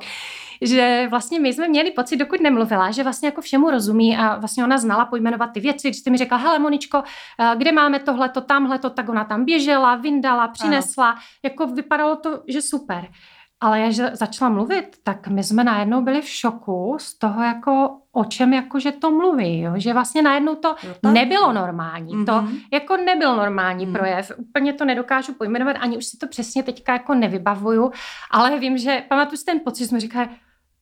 [0.62, 4.64] že vlastně my jsme měli pocit, dokud nemluvila, že vlastně jako všemu rozumí a vlastně
[4.64, 5.88] ona znala pojmenovat ty věci.
[5.88, 7.04] Když jste mi řekla, hele Moničko,
[7.40, 11.22] eh, kde máme tohleto, tamhleto, tak ona tam běžela, vyndala, přinesla, ano.
[11.44, 13.08] jako vypadalo to, že super.
[13.64, 18.26] Ale já začala mluvit, tak my jsme najednou byli v šoku z toho, jako o
[18.26, 19.74] čem jakože to mluví, jo?
[19.76, 22.14] že vlastně najednou to jo, nebylo normální.
[22.14, 22.26] Mm-hmm.
[22.26, 22.58] To mhm.
[22.74, 23.94] jako nebyl normální mm-hmm.
[23.94, 24.32] projev.
[24.38, 27.92] Úplně to nedokážu pojmenovat, ani už si to přesně teďka jako nevybavuju,
[28.32, 30.30] ale vím, že pamatuju si ten pocit, jsme říkali,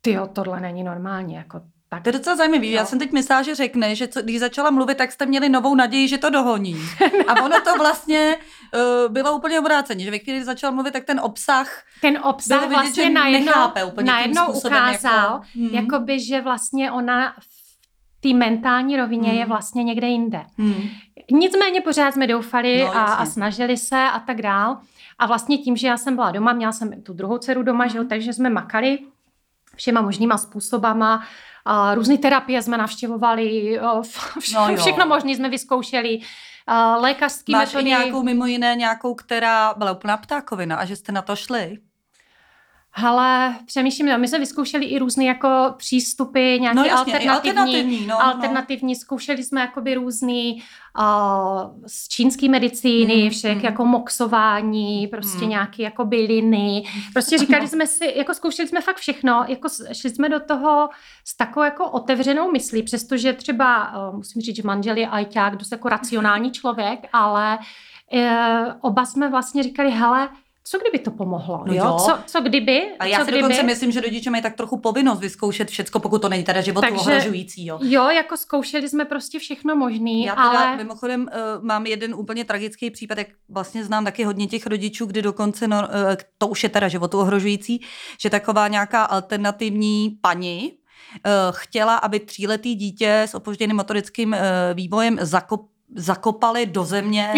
[0.02, 1.62] ty tohle není normální, jako
[1.93, 2.04] tak.
[2.04, 2.65] To je docela zajímavé.
[2.65, 5.75] Já jsem teď myslela, že řekne, že co, když začala mluvit, tak jste měli novou
[5.75, 6.75] naději, že to dohoní.
[7.27, 8.38] A ono to vlastně
[8.73, 12.62] uh, bylo úplně obráceně, že ve chvíli, kdy začala mluvit, tak ten obsah ten obsah
[12.62, 13.54] vidět, vlastně najednou,
[14.01, 15.69] najednou ukázal, jako, hmm.
[15.69, 19.38] jakoby, že vlastně ona v té mentální rovině hmm.
[19.39, 20.45] je vlastně někde jinde.
[20.58, 20.89] Hmm.
[21.32, 24.77] Nicméně pořád jsme doufali no, a, a snažili se a tak dál.
[25.19, 27.97] A vlastně tím, že já jsem byla doma, měla jsem tu druhou dceru doma, že
[27.97, 28.10] jo, hmm.
[28.10, 28.99] takže jsme makali
[29.75, 31.23] všema možnýma způsobama,
[31.65, 33.80] a různé terapie jsme navštěvovali,
[34.39, 36.19] vše, no všechno možné jsme vyzkoušeli,
[37.00, 37.76] lékařské metody.
[37.76, 41.78] Máš nějakou mimo jiné, nějakou, která byla úplná ptákovina a že jste na to šli?
[42.93, 47.99] Ale přemýšlím, no, my jsme vyzkoušeli i různé jako přístupy, nějaké No jasně, alternativní, alternativní,
[48.08, 48.25] no, no.
[48.25, 48.95] alternativní.
[48.95, 50.63] Zkoušeli jsme jakoby různý
[50.99, 53.65] uh, z čínské medicíny, Mm, všech mm.
[53.65, 55.49] jako moxování, prostě Mm.
[55.49, 56.84] nějaké jako byliny.
[57.13, 60.89] Prostě říkali jsme si, jako zkoušeli jsme fakt všechno, jako šli jsme do toho
[61.25, 65.71] s takovou jako otevřenou myslí, přestože třeba, uh, musím říct, že manžel je ajťák, dost
[65.71, 67.58] jako racionální člověk, ale
[68.13, 70.30] uh, oba jsme vlastně říkali, hele,
[70.63, 71.86] co kdyby to pomohlo, No jo?
[71.86, 71.97] jo.
[72.06, 72.82] Co, co kdyby?
[73.00, 73.41] A já co si kdyby?
[73.41, 76.88] dokonce myslím, že rodiče mají tak trochu povinnost vyzkoušet všecko, pokud to není teda životu
[76.89, 77.65] Takže- ohrožující.
[77.65, 77.80] Jo.
[77.82, 80.78] Jo, jako zkoušeli jsme prostě všechno možný, Já teda ale...
[80.78, 85.21] mimochodem uh, mám jeden úplně tragický případ, jak vlastně znám taky hodně těch rodičů, kdy
[85.21, 85.88] dokonce, no, uh,
[86.38, 87.82] to už je teda životu ohrožující,
[88.21, 94.36] že taková nějaká alternativní paní uh, chtěla, aby tříletý dítě s opožděným motorickým
[94.74, 97.30] vývojem zakop, zakopali do země.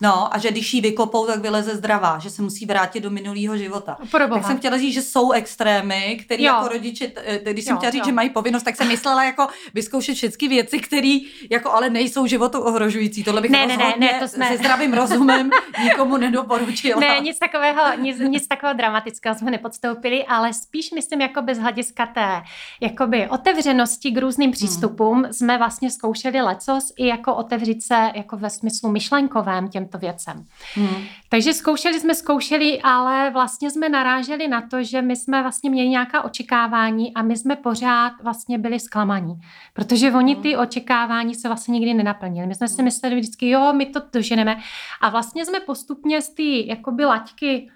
[0.00, 3.56] No a že když ji vykopou, tak vyleze zdravá, že se musí vrátit do minulého
[3.56, 3.96] života.
[4.10, 4.40] Proboha.
[4.40, 7.76] Tak jsem chtěla říct, že jsou extrémy, které jako rodiče, t- t- když jsem Jo,
[7.78, 8.06] chtěla říct, jo.
[8.06, 11.18] že mají povinnost, tak jsem myslela jako vyzkoušet všechny věci, které
[11.50, 13.24] jako ale nejsou životu ohrožující.
[13.24, 15.50] Tohle bych Ne, ne, ne, rozhodně ne, to jsme- se zdravým rozumem
[15.84, 17.00] nikomu nedoporučila.
[17.00, 22.06] Ne, nic takového, nic, nic takového dramatického jsme nepodstoupili, ale spíš myslím jako bez hlediska
[22.06, 22.42] té
[22.80, 24.52] jakoby otevřenosti k různým Hmm.
[24.52, 30.46] přístupům jsme vlastně zkoušeli lecos i jako otevřít se jako ve smyslu myšlenkovém těmto věcem.
[30.74, 31.04] Hmm.
[31.28, 35.88] Takže zkoušeli jsme, zkoušeli, ale vlastně jsme naráželi na to, že my jsme vlastně měli
[35.88, 39.34] nějaká očekávání a my jsme pořád vlastně byli zklamaní.
[39.74, 42.46] Protože oni ty očekávání se vlastně nikdy nenaplnili.
[42.46, 44.56] My jsme si mysleli vždycky, jo, my to doženeme.
[45.00, 47.70] A vlastně jsme postupně z té jakoby laťky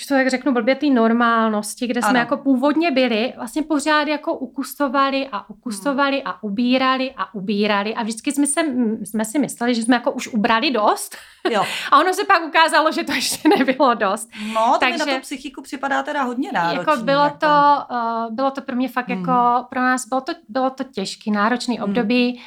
[0.00, 2.18] když to jak řeknu blbě, té normálnosti, kde jsme Ano.
[2.18, 8.32] jako původně byli, vlastně pořád jako ukustovali a ukustovali a ubírali a ubírali a vždycky
[8.32, 8.60] jsme, se,
[9.04, 11.16] jsme si mysleli, že jsme jako už ubrali dost
[11.50, 11.64] Jo.
[11.92, 14.30] a ono se pak ukázalo, že to ještě nebylo dost.
[14.54, 16.78] No, to mi na Takže- tu psychiku připadá teda hodně náročný.
[16.86, 17.36] jako bylo, jako.
[17.38, 17.46] to,
[17.90, 19.18] uh, bylo to pro mě fakt Hmm.
[19.20, 21.84] jako, pro nás bylo to, bylo to těžký, náročný Hmm.
[21.84, 22.40] období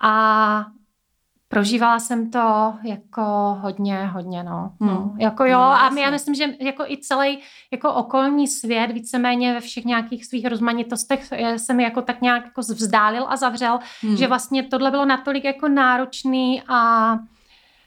[0.00, 0.66] a
[1.54, 3.22] prožívala jsem to jako
[3.60, 4.70] hodně, hodně, no.
[4.80, 4.90] Hmm.
[4.90, 5.14] no.
[5.18, 7.38] Jako jo, No, a my, já myslím, že jako i celý
[7.72, 12.44] jako okolní svět víceméně ve všech nějakých svých rozmanitostech eh, se mi jako tak nějak
[12.44, 14.16] jako vzdálil a zavřel, Hmm.
[14.16, 17.18] že vlastně tohle bylo natolik jako náročný a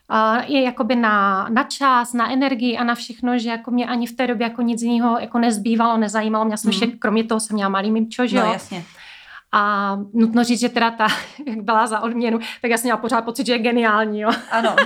[0.10, 4.08] a je jakoby na, na čas, na energii a na všechno, že jako mě ani
[4.08, 6.46] v té době jako nic jiného jako nezbývalo, nezajímalo.
[6.46, 6.82] Měla jsem Mhm.
[6.84, 8.54] ještě, kromě toho jsem měla malý mimčo, že No, jo.
[8.54, 8.84] jasně.
[9.60, 11.08] A nutno říct, že teda ta,
[11.48, 14.30] jak byla za odměnu, tak já jsem měla pořád pocit, že je geniální, jo.
[14.52, 14.76] Ano.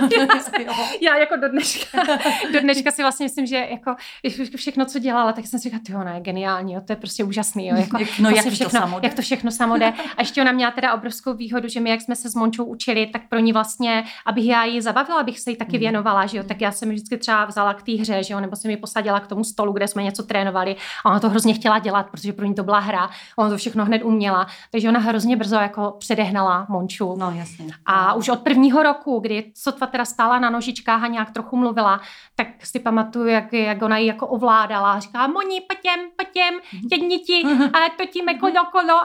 [1.00, 2.02] Já jako do dneška,
[2.52, 3.94] do dneška si vlastně myslím, že jako
[4.56, 7.66] všechno, co dělala, tak jsem si říkala, jo, ne, geniální, jo, to je prostě úžasný,
[7.68, 9.06] jo, jako Jak- no, jak vlastně to všechno, samo jde.
[9.06, 9.92] jak to všechno samo jde.
[10.16, 13.06] A ještě ona měla teda obrovskou výhodu, že my, jak jsme se s Mončou učili,
[13.06, 15.80] tak pro ní vlastně, abych já ji zabavila, abych se jí taky Mm.
[15.80, 18.40] věnovala, že jo, tak já jsem ji vždycky třeba vzala k té hře, že jo,
[18.40, 21.54] nebo jsem ji posadila k tomu stolu, kde jsme něco trénovali a ona to hrozně
[21.54, 25.00] chtěla dělat, protože pro ní to byla hra, ona to všechno hned uměla, takže ona
[25.00, 27.14] hrozně brzo jako předehnala Monču.
[27.18, 27.66] No, jasně.
[27.86, 32.00] A už od prvního roku, kdy sotva teda stála na nožičkách a nějak trochu mluvila,
[32.36, 34.98] tak si pamatuju, jak, jak ona ji jako ovládala.
[34.98, 36.54] Říká, Moni, pojďem, pojďem,
[36.90, 39.00] tědni ti, a to ti kolo, kolo.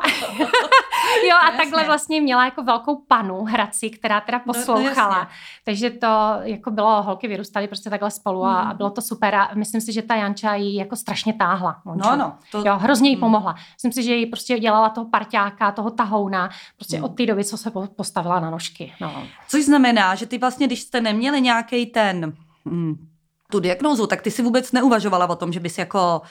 [1.29, 1.57] jo, a Jasně.
[1.57, 5.17] takhle vlastně měla jako velkou panu hraci, která teda no poslouchala.
[5.17, 5.33] jasně.
[5.65, 6.07] Takže to
[6.41, 9.35] jako bylo, holky vyrůstaly prostě takhle spolu a, a bylo to super.
[9.35, 11.81] A myslím si, že ta Janča ji jako strašně táhla.
[11.85, 12.09] Monču.
[12.09, 12.33] No, no.
[12.51, 13.55] To, Jo, hrozně jí pomohla.
[13.75, 15.07] Myslím si, že jí prostě dělala toho
[15.38, 17.06] parťáka, toho tahouna, prostě Hmm.
[17.06, 18.93] od té doby, co se po- postavila na nožky.
[19.02, 19.23] No.
[19.47, 22.34] Což znamená, že ty vlastně, když jste neměli nějaký ten,
[22.65, 23.08] hm,
[23.52, 26.21] tu diagnózu, tak ty si vůbec neuvažovala o tom, že bys jako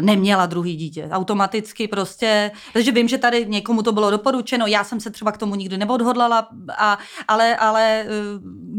[0.00, 1.08] neměla druhý dítě.
[1.12, 5.38] Automaticky prostě, protože vím, že tady někomu to bylo doporučeno, já jsem se třeba k
[5.38, 8.06] tomu nikdy neodhodlala, a, ale, ale eh,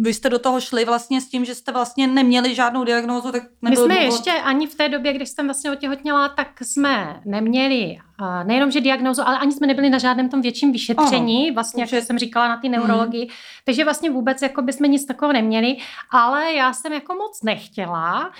[0.01, 3.43] vy jste do toho šli vlastně s tím, že jste vlastně neměli žádnou diagnózu, tak
[3.61, 4.01] My jsme důvod.
[4.01, 8.81] ještě ani v té době, když jsem vlastně otěhotněla, tak jsme neměli a nejenom, že
[8.81, 12.57] diagnózu, ale ani jsme nebyli na žádném tom větším vyšetření, vlastně, jak jsem říkala, na
[12.57, 13.29] ty neurologii.
[13.65, 15.77] Takže vlastně vůbec jako bychom nic takového neměli,
[16.11, 18.31] ale já jsem jako moc nechtěla,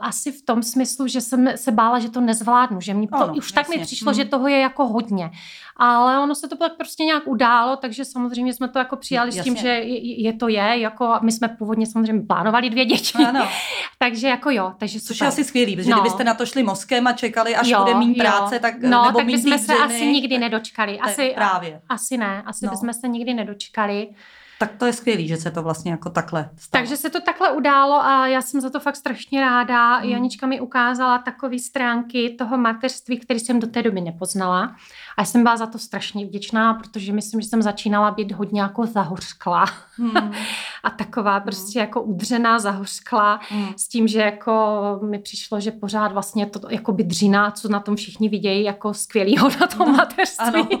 [0.00, 3.34] asi v tom smyslu, že jsem se bála, že to nezvládnu, že mě to, Ano,
[3.34, 3.86] už tak mi jasně.
[3.86, 4.14] přišlo, Mhm.
[4.16, 5.30] že toho je jako hodně.
[5.76, 9.34] Ale ono se to pak prostě nějak událo, takže samozřejmě jsme to jako přijali s
[9.44, 9.60] tím, Jasně.
[9.60, 13.24] že je, je to je, jako my jsme původně samozřejmě plánovali dvě děti.
[13.28, 13.48] Ano,
[13.98, 15.24] Takže jako jo, takže což super.
[15.24, 15.96] je asi skvělý, protože No.
[16.00, 18.24] kdybyste na to šli mozkem a čekali, až Jo, bude mít jo.
[18.24, 20.98] práce, tak no, nebo tak bychom se dřiny, asi nikdy tak- nedočkali.
[20.98, 21.80] tak Asi, právě.
[21.88, 22.70] asi ne, asi No.
[22.70, 24.08] bychom se nikdy nedočkali.
[24.62, 26.82] Tak to je skvělé, že se to vlastně jako takhle stalo.
[26.82, 29.96] Takže se to takhle událo a já jsem za to fakt strašně ráda.
[29.96, 30.10] Hmm.
[30.10, 34.76] Janička mi ukázala takové stránky toho mateřství, které jsem do té doby nepoznala.
[35.16, 38.86] A jsem byla za to strašně vděčná, protože myslím, že jsem začínala být hodně jako
[38.86, 39.64] zahořklá.
[39.96, 40.32] Hmm.
[40.82, 41.42] a taková hmm.
[41.42, 43.68] prostě jako udřená, zahořklá hmm.
[43.76, 47.80] s tím, že jako mi přišlo, že pořád vlastně to jako by dřina, co na
[47.80, 50.62] tom všichni vidějí jako skvělýho na tom no, mateřství.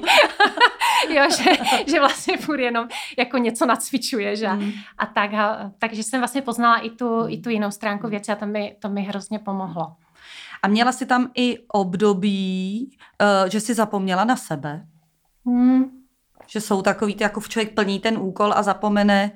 [1.14, 1.50] jo, že,
[1.86, 2.88] že vlastně furt jenom
[3.18, 4.48] jako něco nacvičuje, že?
[4.48, 4.72] Mm.
[4.98, 8.36] A tak, a, takže jsem vlastně poznala i tu, i tu jinou stránku věci a
[8.36, 9.96] to mi, to mi hrozně pomohlo.
[10.62, 12.90] A měla jsi tam i období,
[13.22, 14.86] uh, že jsi zapomněla na sebe?
[15.44, 15.84] Mm.
[16.46, 19.30] Že jsou takový, ty, jako v člověk plní ten úkol a zapomene,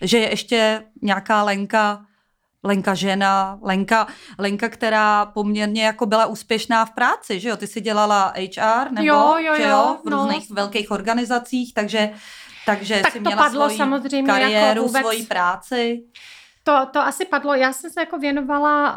[0.00, 2.06] že je ještě nějaká Lenka,
[2.64, 4.06] Lenka žena, Lenka,
[4.38, 7.56] Lenka, která poměrně jako byla úspěšná v práci, že jo?
[7.56, 10.54] Ty jsi dělala HR, nebo jo, jo, že jo, v různých no.
[10.56, 12.10] velkých organizacích, takže
[12.66, 15.02] takže tak jsi to měla padlo svoji samozřejmě kariéru, jako vůbec...
[15.02, 16.02] svoji práci.
[16.64, 17.54] To, to asi padlo.
[17.54, 18.96] Já jsem se jako věnovala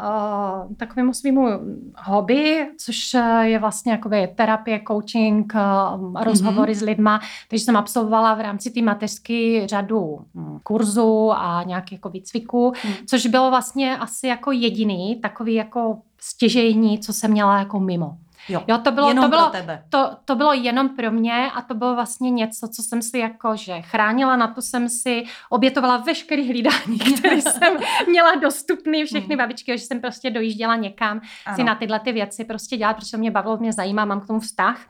[0.66, 1.48] uh, takovému svýmu
[1.96, 6.78] hobby, což eh, je vlastně jakoby terapie, coaching, uh, rozhovory mm-hmm.
[6.78, 7.20] s lidma.
[7.48, 12.92] Takže jsem absolvovala v rámci té mateřské řadu hm, kurzů a nějakých jako výcviků, mm.
[13.06, 18.16] což bylo vlastně asi jako jediný takový jako stěžejní, co jsem měla jako mimo.
[18.48, 19.84] Jo, jo to bylo, jenom to bylo, pro tebe.
[19.88, 23.56] To, to bylo jenom pro mě a to bylo vlastně něco, co jsem si jako,
[23.56, 27.76] že chránila, na to jsem si obětovala veškerý hlídání, které jsem
[28.08, 29.38] měla dostupný, všechny mm.
[29.38, 31.56] babičky, že jsem prostě dojížděla někam ano.
[31.56, 34.40] si na tyhle ty věci prostě dělat, protože mě bavilo, mě zajímá, mám k tomu
[34.40, 34.80] vztah.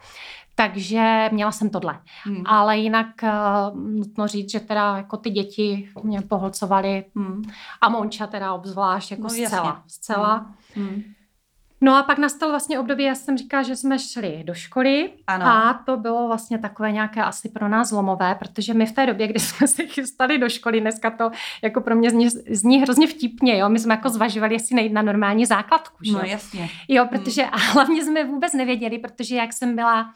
[0.59, 2.01] Takže měla jsem tohle.
[2.25, 2.43] Hmm.
[2.47, 7.43] Ale jinak uh, nutno říct, že teda jako ty děti mě pohlcovaly hmm.
[7.81, 9.67] a Monča teda obzvlášť jako no, zcela.
[9.67, 9.83] Jasně.
[9.87, 10.47] Zcela.
[10.75, 11.03] Hmm.
[11.81, 15.47] No a pak nastal vlastně období, já jsem říkala, že jsme šli do školy ano.
[15.47, 19.29] a to bylo vlastně takové nějaké asi pro nás zlomové, protože my v té době,
[19.29, 21.31] kdy jsme se chystali do školy, dneska to
[21.63, 25.03] jako pro mě zní, zní hrozně vtipně, jo, my jsme jako zvažovali, jestli nejít na
[25.03, 26.13] normální základku, že?
[26.13, 26.71] No jasně.
[26.89, 27.55] Jo, protože hmm.
[27.55, 30.15] a hlavně jsme vůbec nevěděli, protože jak jsem byla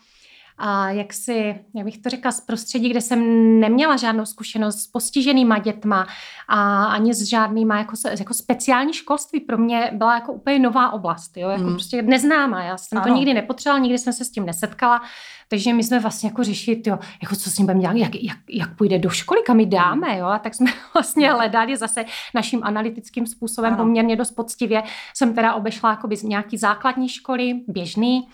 [0.63, 3.21] a jak si, jak bych to řekla, z prostředí, kde jsem
[3.61, 6.07] neměla žádnou zkušenost s postiženýma dětma
[6.49, 11.37] a ani s žádnýma jako, jako speciální školství pro mě byla jako úplně nová oblast,
[11.37, 11.73] jo, jako mm.
[11.73, 12.63] prostě neznámá.
[12.63, 13.07] Já jsem ano.
[13.07, 15.03] to nikdy nepotřebovala, nikdy jsem se s tím nesetkala,
[15.49, 18.39] takže my jsme vlastně jako řešili, jo, jako co s ním budeme dělat, jak, jak,
[18.51, 22.61] jak půjde do školy, kam ji dáme, jo, a tak jsme vlastně hledali zase naším
[22.63, 23.85] analytickým způsobem ano.
[23.85, 24.83] poměrně dost poctivě.
[25.15, 28.29] Jsem teda obešla jakoby nějaký základní školy, běžný,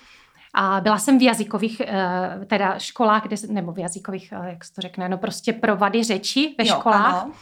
[0.58, 4.74] a byla jsem v jazykových eh, teda školách, kde, nebo v jazykových, eh, jak se
[4.74, 7.22] to řekne, no prostě pro vady řeči ve jo, školách.
[7.22, 7.32] Ano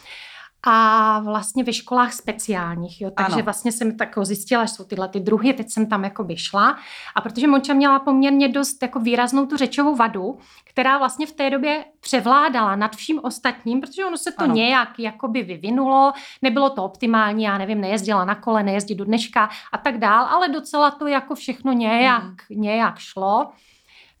[0.67, 3.11] a vlastně ve školách speciálních, jo.
[3.17, 3.43] Takže ano.
[3.43, 6.77] vlastně jsem tak zjistila, že jsou tyhle ty druhy, teď jsem tam jako by šla
[7.15, 11.49] a protože Monča měla poměrně dost jako výraznou tu řečovou vadu, která vlastně v té
[11.49, 14.53] době převládala nad vším ostatním, protože ono se to ano.
[14.53, 19.77] nějak jakoby vyvinulo, nebylo to optimální, já nevím, nejezdila na kole, nejezdí do dneška a
[19.77, 22.61] tak dál, ale docela to jako všechno nějak, hmm.
[22.61, 23.51] nějak šlo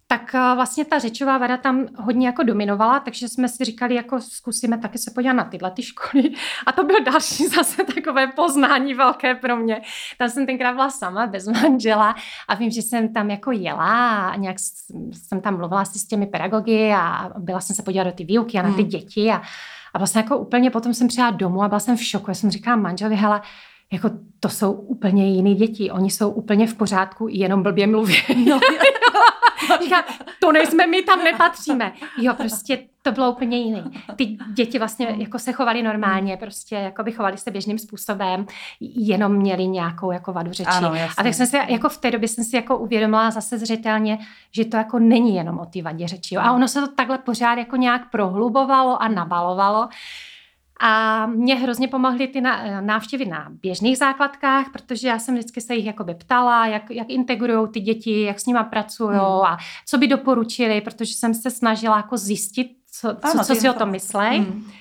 [0.07, 4.21] tak eh, vlastně ta řečová vada tam hodně jako dominovala, takže jsme si říkali, jako
[4.21, 6.23] zkusíme taky se podívat na tyhle ty školy.
[6.65, 9.81] A to byl další zase takové poznání velké pro mě.
[10.17, 12.15] Tam jsem tenkrát byla sama, bez manžela
[12.47, 14.55] a vím, že jsem tam jako jela a nějak
[15.11, 18.57] jsem tam mluvila si s těmi pedagogy a byla jsem se podívat do ty výuky
[18.57, 18.89] a na ty hmm.
[18.89, 19.41] děti a,
[19.93, 22.31] a vlastně jako úplně potom jsem přijela domů a byla jsem v šoku.
[22.31, 23.41] Já jsem říkala manželovi, hele,
[23.93, 28.15] jako to jsou úplně jiný děti, oni jsou úplně v pořádku, jenom blbě mluví.
[28.49, 28.59] No,
[29.83, 30.05] Říká,
[30.39, 31.93] to nejsme my, tam nepatříme.
[32.17, 33.83] Jo, prostě to bylo úplně jiný.
[34.15, 38.45] Ty děti vlastně jako se chovaly normálně, prostě jako by chovali se běžným způsobem,
[38.79, 40.69] jenom měli nějakou jako vadu řeči.
[40.69, 44.19] Ano, a tak jsem si, jako v té době jsem si jako uvědomila zase zřetelně,
[44.51, 46.35] že to jako není jenom o té vadě řeči.
[46.35, 46.41] Jo.
[46.41, 49.89] A ono se to takhle pořád jako nějak prohlubovalo a nabalovalo.
[50.79, 52.41] A mě hrozně pomohly ty
[52.81, 57.67] návštěvy na běžných základkách, protože já jsem vždycky se jich jakoby ptala, jak, jak integrují
[57.69, 59.45] ty děti, jak s nima pracují hmm.
[59.45, 63.69] a co by doporučili, protože jsem se snažila jako zjistit, co, ano, co, co si
[63.69, 64.39] o tom myslejí.
[64.39, 64.71] Hmm.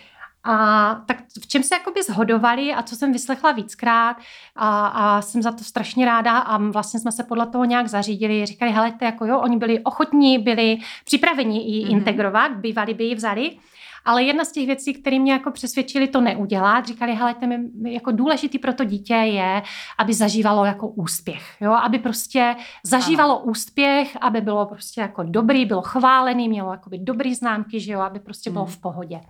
[0.47, 4.17] A tak v čem se jakoby zhodovali a co jsem vyslechla víckrát
[4.57, 8.47] a, a jsem za to strašně ráda a vlastně jsme se podle toho nějak zařídili.
[8.47, 11.91] Říkali, hele, to jako jo, oni byli ochotní, byli připraveni ji mm-hmm.
[11.91, 13.57] integrovat, bývali by ji vzali.
[14.05, 18.13] Ale jedna z těch věcí, které mě jako přesvědčili to neudělat, říkali, hele, mi jako
[18.13, 19.63] důležitý pro to dítě je,
[19.99, 23.51] aby zažívalo jako úspěch, jo, aby prostě zažívalo ano.
[23.51, 28.21] úspěch, aby bylo prostě jako dobrý, bylo chválený, mělo jakoby dobrý známky, že jo, aby
[28.21, 28.73] prostě bylo hmm.
[28.73, 29.21] v pohodě.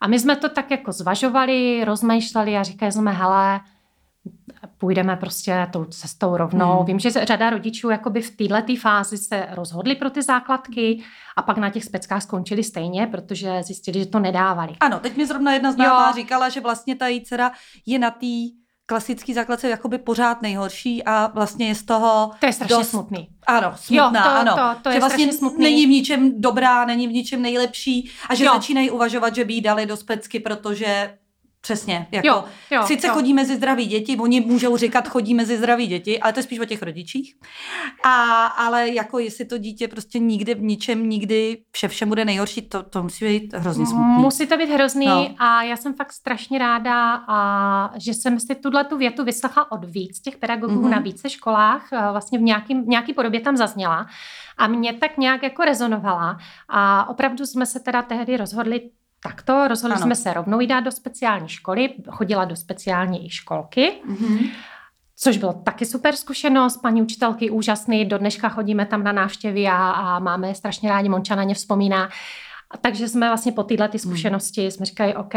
[0.00, 3.60] A my jsme to tak jako zvažovali, rozmýšleli a říkali jsme, hele,
[4.78, 6.76] půjdeme prostě tou cestou rovnou.
[6.76, 6.86] Hmm.
[6.86, 11.02] Vím, že řada rodičů jakoby v této fázi se rozhodli pro ty základky
[11.36, 14.74] a pak na těch speckách skončili stejně, protože zjistili, že to nedávali.
[14.80, 17.52] Ano, teď mi zrovna jedna známá říkala, že vlastně ta její dcera
[17.86, 18.26] je na té
[18.86, 22.90] klasický základce jakoby pořád nejhorší a vlastně je z toho To je strašně dost...
[22.90, 23.28] smutný.
[23.46, 24.74] Ano, smutná, jo, to, ano.
[24.74, 25.64] To, to je že vlastně smutný.
[25.64, 28.52] není v ničem dobrá, není v ničem nejlepší a že jo.
[28.54, 31.18] začínají uvažovat, že by jí dali do specky, protože
[31.62, 32.06] Přesně.
[32.12, 33.14] Jako, jo, jo, sice jo.
[33.14, 36.58] chodí mezi zdraví děti, oni můžou říkat chodí mezi zdraví děti, ale to je spíš
[36.58, 37.34] o těch rodičích.
[38.04, 42.62] A, ale jako jestli to dítě prostě nikdy v ničem, nikdy vše všem bude nejhorší,
[42.62, 44.22] to, to musí být hrozně smutný.
[44.22, 45.34] Musí to být hrozný no.
[45.38, 49.84] a já jsem fakt strašně ráda, a že jsem si tuhle tu větu vyslechla od
[49.84, 50.90] víc těch pedagogů mm-hmm.
[50.90, 54.06] na více školách, vlastně v nějaký, v nějaký podobě tam zazněla
[54.58, 56.38] a mě tak nějak jako rezonovala
[56.68, 58.90] a opravdu jsme se teda tehdy rozhodli
[59.22, 59.68] takto.
[59.68, 60.06] Rozhodli ano.
[60.06, 63.92] jsme se rovnou jít dát do speciální školy, chodila do speciální i školky.
[64.08, 64.50] Mm-hmm.
[65.16, 69.90] Což bylo taky super zkušenost, paní učitelky úžasný, do dneška chodíme tam na návštěvy a,
[69.90, 72.08] a máme strašně rádi, Monča na ně vzpomíná.
[72.70, 73.98] A takže jsme vlastně po této ty mhm.
[73.98, 75.34] zkušenosti jsme říkali, OK,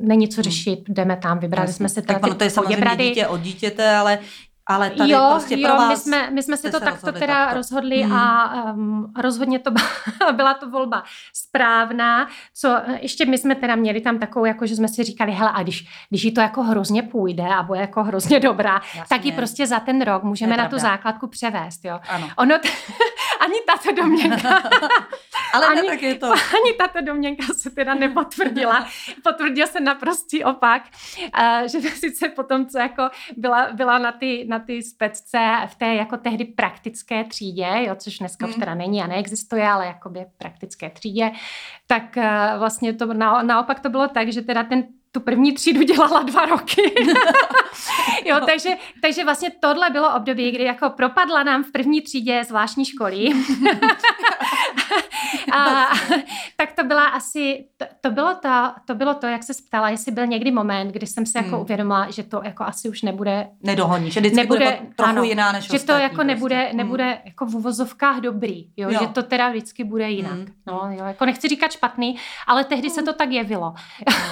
[0.00, 0.42] není co mhm.
[0.42, 1.76] řešit, jdeme tam, vybrali Jasně.
[1.76, 4.18] jsme si teda tak to je samozřejmě dítě od dítěte, ale
[4.68, 7.34] ale tady jo, prostě jo, pro vás my jsme, my jsme si to takto teda
[7.34, 7.56] takto.
[7.56, 8.12] rozhodli hmm.
[8.12, 9.86] a um, rozhodně to byla,
[10.32, 11.04] byla to volba
[11.34, 12.28] správná.
[12.54, 15.62] Co ještě my jsme teda měli tam takovou, jako že jsme si říkali, hele, a
[15.62, 19.02] když, když jí to jako hrozně půjde a bude jako hrozně dobrá, Jasně.
[19.08, 22.00] tak ji prostě za ten rok můžeme na tu základku převést, jo.
[22.08, 22.28] Ano.
[22.36, 22.68] Ono t-
[23.40, 24.62] ani tato domněnka.
[25.52, 26.26] Ale ani, ne, tak je to.
[26.32, 28.86] Ani tato domněnka se teda nepotvrdila.
[29.24, 30.82] Potvrdil se naprostý opak,
[31.18, 35.94] uh, že sice potom, co jako byla, byla na ty, na ty specce v té
[35.94, 38.54] jako tehdy praktické třídě, jo, což dneska hmm.
[38.54, 41.30] už teda není a neexistuje, ale jakoby praktické třídě,
[41.86, 45.82] tak uh, vlastně to na, naopak to bylo tak, že teda ten tu první třídu
[45.82, 46.94] dělala dva roky.
[48.24, 48.70] jo, takže,
[49.02, 53.28] takže vlastně tohle bylo období, kdy jako propadla nám v první třídě zvláštní školy.
[55.52, 55.90] a,
[56.56, 58.48] tak to byla asi, to, to, bylo to,
[58.86, 61.60] to bylo to, jak se ptala, jestli byl někdy moment, kdy jsem se jako hmm.
[61.60, 63.48] uvědomila, že to jako asi už nebude...
[63.62, 66.26] Nedohoní, že vždycky nebude, bude trochu ano, jiná než Že ostatní, to jako prostě.
[66.26, 66.76] nebude, hmm.
[66.76, 70.32] nebude jako v uvozovkách dobrý, jo, jo, že to teda vždycky bude jinak.
[70.32, 70.46] Hmm.
[70.66, 72.94] No, jo, jako nechci říkat špatný, ale tehdy hmm.
[72.94, 73.74] se to tak jevilo.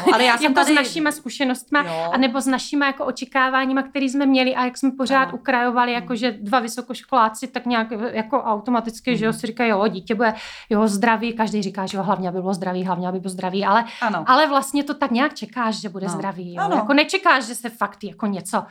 [0.06, 0.65] No, ale já jsem jako.
[0.66, 1.78] S našima zkušenostmi,
[2.12, 5.32] anebo s našima jako očekáváníma, který jsme měli a jak jsme pořád ano.
[5.34, 6.16] ukrajovali, jako hmm.
[6.16, 9.18] že dva vysokoškoláci tak nějak jako automaticky, hmm.
[9.18, 10.34] že jo, si říkají, jo, dítě bude
[10.70, 13.84] jo, zdravý, každý říká, že jo, hlavně aby bylo zdravý, hlavně aby bylo zdravý, ale,
[14.00, 14.24] ano.
[14.26, 16.12] ale vlastně to tak nějak čekáš, že bude no.
[16.12, 16.62] zdravý, jo?
[16.62, 16.76] Ano.
[16.76, 18.64] jako nečekáš, že se fakt jako něco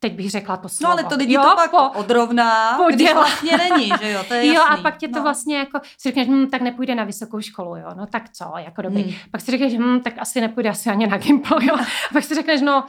[0.00, 0.88] teď bych řekla to slovo.
[0.88, 2.94] No ale to lidi jo, to pak po, odrovná, poděla.
[2.94, 4.54] když vlastně není, že jo, to je jasný.
[4.54, 5.22] Jo a pak tě to no.
[5.22, 8.82] vlastně jako, si řekneš, hm, tak nepůjde na vysokou školu, jo, no tak co, jako
[8.82, 9.02] dobrý.
[9.02, 9.14] Hmm.
[9.30, 11.74] Pak si řekneš, hm, tak asi nepůjde asi ani na Gimple, jo.
[11.74, 12.84] A pak si řekneš, no,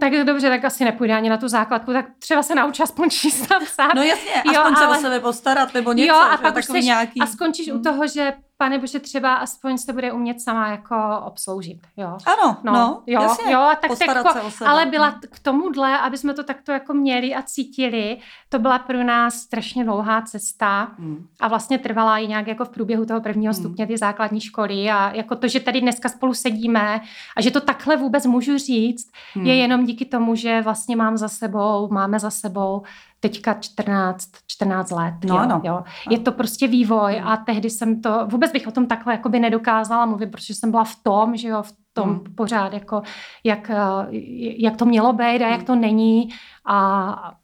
[0.00, 3.52] tak dobře, tak asi nepůjde ani na tu základku, tak třeba se naučí aspoň číst
[3.52, 3.94] a psát.
[3.94, 4.98] No jasně, aspoň jo, se ale...
[4.98, 6.14] o sebe postarat nebo něco.
[6.14, 7.20] Jo, a pak už seš, nějaký...
[7.20, 7.80] a skončíš hmm.
[7.80, 12.18] u toho, že pane bože, třeba aspoň se bude umět sama jako obsloužit, jo.
[12.26, 14.70] Ano, no, no jo, jasně, jo, tak jako, se o sebe.
[14.70, 15.20] ale byla hmm.
[15.30, 19.84] k tomuhle, aby jsme to takto jako měli a cítili, to byla pro nás strašně
[19.84, 21.26] dlouhá cesta hmm.
[21.40, 23.62] a vlastně trvala i nějak jako v průběhu toho prvního hmm.
[23.62, 27.00] stupně ty základní školy a jako to, že tady dneska spolu sedíme
[27.36, 29.46] a že to takhle vůbec můžu říct, hmm.
[29.46, 32.82] je jenom díky tomu, že vlastně mám za sebou, máme za sebou
[33.24, 35.14] teďka 14, 14 let.
[35.24, 35.60] No, jo, ano.
[35.64, 35.82] Jo.
[36.10, 40.06] Je to prostě vývoj a tehdy jsem to, vůbec bych o tom takhle jakoby nedokázala
[40.06, 42.34] mluvit, protože jsem byla v tom, že jo, v tom hmm.
[42.34, 43.02] pořád, jako
[43.44, 43.70] jak,
[44.58, 46.28] jak to mělo být a jak to není.
[46.66, 47.34] A...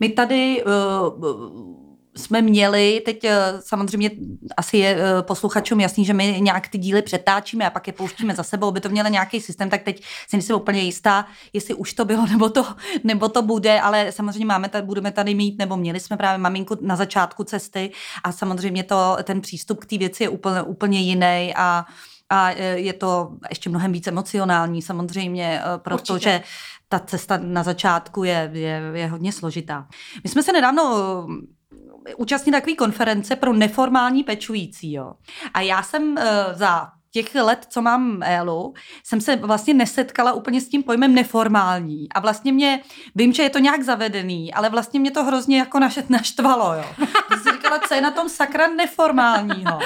[0.00, 1.83] My tady uh,
[2.16, 4.10] jsme měli, teď eh, samozřejmě
[4.56, 8.34] asi je eh, posluchačům jasný, že my nějak ty díly přetáčíme a pak je pouštíme
[8.34, 11.92] za sebou, aby to mělo nějaký systém, tak teď si nejsem úplně jistá, jestli už
[11.92, 12.66] to bylo, nebo to,
[13.04, 16.76] nebo to bude, ale samozřejmě máme tady, budeme tady mít, nebo měli jsme právě maminku
[16.80, 17.90] na začátku cesty
[18.24, 21.84] a samozřejmě to, ten přístup k té věci je úplně, úplně jiný a
[22.30, 26.42] a eh, je to ještě mnohem víc emocionální samozřejmě, protože Určitě.
[26.88, 29.86] ta cesta na začátku je, je, je hodně složitá.
[30.24, 31.26] My jsme se nedávno
[32.16, 34.92] účastnit takové konference pro neformální pečující.
[34.92, 35.12] Jo.
[35.54, 38.74] A já jsem uh, za těch let, co mám Elu,
[39.04, 42.08] jsem se vlastně nesetkala úplně s tím pojmem neformální.
[42.14, 42.80] A vlastně mě,
[43.14, 45.78] vím, že je to nějak zavedený, ale vlastně mě to hrozně jako
[46.08, 47.06] naštvalo, jo.
[47.74, 49.78] Říkala, co je na tom sakra neformálního.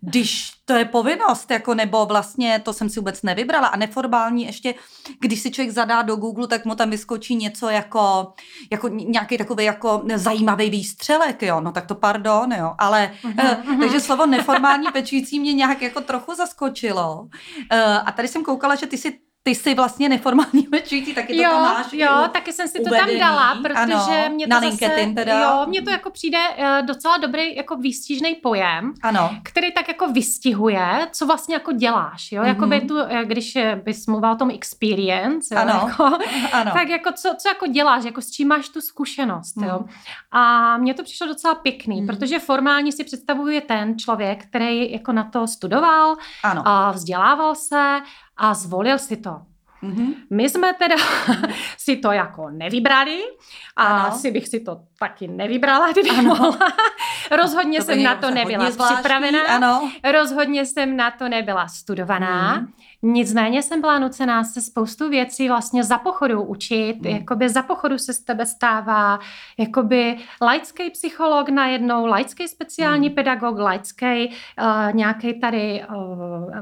[0.00, 3.66] Když to je povinnost, jako nebo vlastně to jsem si vůbec nevybrala.
[3.66, 4.74] A neformální ještě,
[5.20, 8.32] když si člověk zadá do Google, tak mu tam vyskočí něco jako,
[8.72, 14.00] jako nějaký takový jako zajímavý výstřelek, jo, no tak to pardon, jo, ale uh-huh, takže
[14.00, 17.20] slovo neformální pečující mě nějak jako trochu zaskočilo.
[17.20, 17.28] Uh,
[18.04, 21.50] a tady jsem koukala, že ty si ty jsi vlastně neformální pečující, taky to jo,
[21.50, 21.92] tam máš.
[21.92, 23.12] Jo, taky jsem si uvedený.
[23.12, 25.40] to tam dala, protože ano, mě to na zase, teda.
[25.42, 29.30] jo, mně to jako přijde uh, docela dobrý jako výstižný pojem, ano.
[29.42, 32.46] který tak jako vystihuje, co vlastně jako děláš, jo, mm-hmm.
[32.46, 35.88] jakoby tu, eh, když bys mluvila o tom experience, jo, ano.
[35.88, 36.04] Jako,
[36.52, 36.70] ano.
[36.74, 39.64] tak jako co, co jako děláš, jako s čím máš tu zkušenost, mm.
[39.64, 39.78] jo.
[39.78, 39.90] Mhm.
[40.30, 42.06] A mně to přišlo docela pěkný, mm.
[42.06, 46.62] protože formálně si představuje ten člověk, který jako na to studoval, ano.
[46.66, 48.00] a vzdělával se
[48.40, 49.42] a zvolil si to.
[49.82, 50.14] Mm-hmm.
[50.30, 50.94] My jsme teda
[51.78, 53.22] si to jako nevybrali
[53.76, 54.08] a ano.
[54.08, 56.28] asi bych si to taky nevybrala, kdybych ano.
[56.28, 56.58] mohla.
[57.36, 59.42] Rozhodně to jsem na to nebyla připravená.
[59.48, 59.90] Ano.
[60.12, 62.54] Rozhodně jsem na to nebyla studovaná.
[62.54, 62.66] Mm.
[63.02, 67.06] Nicméně jsem byla nucená se spoustu věcí vlastně za pochodu učit, mm.
[67.06, 69.18] jakoby za pochodu se z tebe stává
[69.58, 73.14] jakoby laický psycholog najednou, laický speciální mm.
[73.14, 76.60] pedagog, laický uh, nějaký tady uh,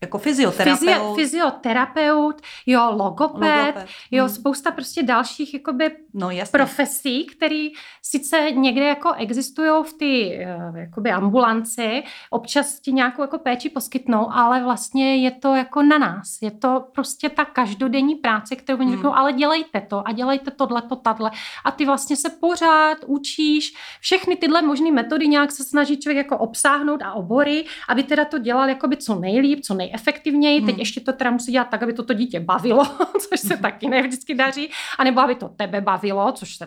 [0.00, 0.88] jako fyzioterapeut.
[0.88, 3.88] Fyzi- fyzioterapeut, jo, logoped, logoped.
[4.10, 4.34] jo, hmm.
[4.34, 6.58] spousta prostě dalších jakoby no, jasně.
[6.58, 7.68] profesí, které
[8.02, 14.32] sice někde jako existují v ty eh, jakoby ambulanci, občas ti nějakou jako péči poskytnou,
[14.32, 16.38] ale vlastně je to jako na nás.
[16.42, 18.96] Je to prostě ta každodenní práce, kterou oni hmm.
[18.96, 21.30] řeknou, ale dělejte to a dělejte tohle, to, tadle.
[21.64, 26.38] A ty vlastně se pořád učíš všechny tyhle možné metody nějak se snaží člověk jako
[26.38, 30.58] obsáhnout a obory, aby teda to dělal jakoby co nejlíp, co nej nejefektivněji.
[30.58, 30.66] Hmm.
[30.66, 32.84] Teď ještě to teda musí dělat tak, aby to, to dítě bavilo,
[33.28, 33.62] což se hmm.
[33.62, 36.66] taky ne vždycky daří, anebo aby to tebe bavilo, což se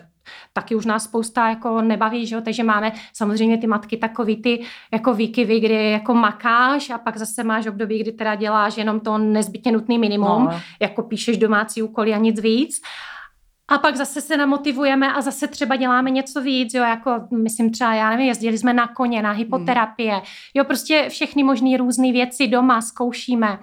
[0.52, 2.40] taky už nás spousta jako nebaví, že jo?
[2.40, 7.44] takže máme samozřejmě ty matky takový ty jako výkyvy, kdy jako makáš a pak zase
[7.44, 10.60] máš období, kdy teda děláš jenom to nezbytně nutný minimum, no.
[10.80, 12.80] jako píšeš domácí úkoly a nic víc.
[13.68, 17.10] A pak zase se namotivujeme a zase třeba děláme něco víc, jo, jako
[17.42, 20.22] myslím třeba, já nevím, jezdili jsme na koně, na hypoterapie,
[20.54, 23.58] jo, prostě všechny možné různé věci doma zkoušíme.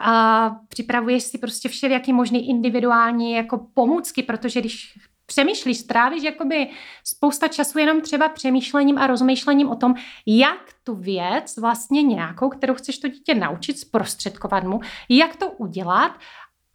[0.00, 4.98] A připravuješ si prostě všelijaký možný individuální jako pomůcky, protože když
[5.28, 6.68] přemýšlíš, strávíš jakoby
[7.04, 9.94] spousta času jenom třeba přemýšlením a rozmýšlením o tom,
[10.26, 16.12] jak tu věc vlastně nějakou, kterou chceš to dítě naučit, zprostředkovat mu, jak to udělat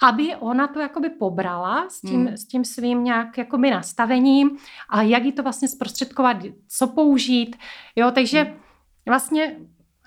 [0.03, 2.37] aby ona to jakoby pobrala s tím, hmm.
[2.37, 4.57] s tím svým nějak jakoby nastavením
[4.89, 6.37] a jak jí to vlastně zprostředkovat,
[6.67, 7.55] co použít.
[7.95, 8.59] Jo, takže hmm.
[9.07, 9.55] vlastně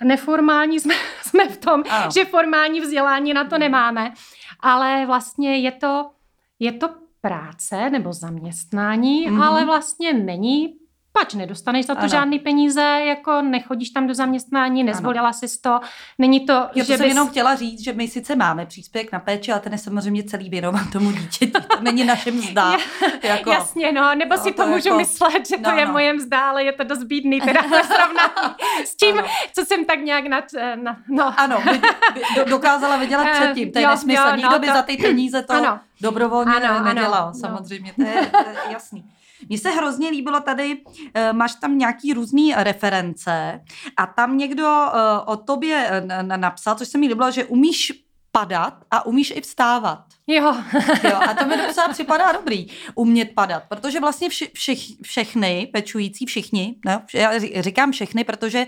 [0.05, 2.11] neformální jsme, jsme v tom, ano.
[2.15, 3.61] že formální vzdělání na to hmm.
[3.61, 4.13] nemáme,
[4.61, 6.11] ale vlastně je to,
[6.59, 9.43] je to práce nebo zaměstnání, mm-hmm.
[9.43, 10.75] ale vlastně není
[11.19, 12.09] pač nedostaneš za to ano.
[12.09, 15.81] žádný peníze, jako nechodíš tam do zaměstnání, nezvolila jsi to,
[16.19, 17.09] není to, Já že to jsem bys...
[17.09, 20.51] jenom chtěla říct, že my sice máme příspěvek na péči, ale ten je samozřejmě celý
[20.51, 22.77] věnován tomu dítěti, to není naše mzda.
[23.23, 25.87] jako, Jasně, no, nebo no, si to, to můžu jako, myslet, že to no, je
[25.87, 25.93] no.
[25.93, 28.55] moje mzda, ale je to dost bídný, teda srovnání
[28.85, 29.29] s tím, ano.
[29.55, 31.35] co jsem tak nějak nad, eh, na, no.
[31.37, 31.79] Ano, by,
[32.15, 34.73] by, dokázala vydělat eh, předtím, to je nesmysl, nikdo no, by to...
[34.73, 35.81] za ty peníze to ano.
[36.01, 38.05] dobrovolně ano, nedělal, ano, samozřejmě, no.
[38.05, 39.16] to, je, to je jasný.
[39.49, 40.83] Mně se hrozně líbilo tady,
[41.15, 43.61] eh, máš tam nějaký různý reference
[43.97, 47.93] a tam někdo eh, o tobě eh, napsal, což se mi líbilo, že umíš
[48.33, 50.05] padat a umíš i vstávat.
[50.27, 50.57] Jo.
[51.05, 56.27] jo a to mi docela připadá dobrý, umět padat, protože vlastně vši, všech, všechny pečující,
[56.27, 57.31] všichni, no, já
[57.63, 58.67] říkám všechny, protože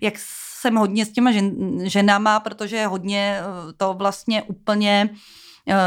[0.00, 0.14] jak
[0.60, 1.52] jsem hodně s těma žen,
[1.88, 3.40] ženama, protože hodně
[3.76, 5.18] to vlastně úplně uh,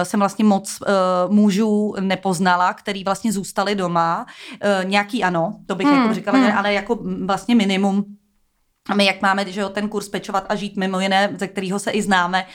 [0.04, 4.26] jsem vlastně moc uh, mužů nepoznala, který vlastně zůstali doma.
[4.26, 6.58] Uh, nějaký ano, to bych hmm, jako říkala, hmm.
[6.58, 8.06] ale jako vlastně minimum
[8.90, 11.80] a my, jak máme že jo, ten kurz pečovat a žít mimo jiné, ze kterého
[11.80, 12.46] se i známe,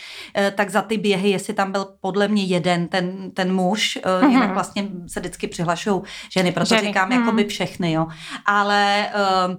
[0.55, 4.31] tak za ty běhy, jestli tam byl podle mě jeden ten, ten muž, mm-hmm.
[4.31, 6.03] jinak vlastně se vždycky přihlašují
[6.33, 6.87] ženy, proto ženy.
[6.87, 7.21] říkám mm.
[7.21, 8.07] jakoby všechny, jo.
[8.47, 9.09] Ale
[9.49, 9.55] uh,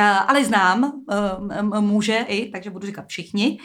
[0.00, 0.92] ale znám
[1.80, 3.58] muže i, takže budu říkat všichni.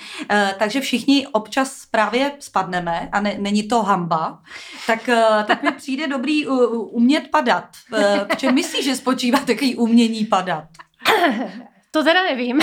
[0.59, 4.39] Takže všichni občas právě spadneme a ne, není to hamba.
[4.87, 5.09] Tak,
[5.47, 7.67] tak mi přijde dobrý umět padat.
[8.33, 10.67] V čem myslíš, že spočívá takový umění padat?
[11.91, 12.59] To teda nevím.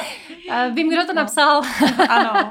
[0.74, 1.22] Vím, kdo to no.
[1.22, 1.62] napsal.
[2.08, 2.50] ano.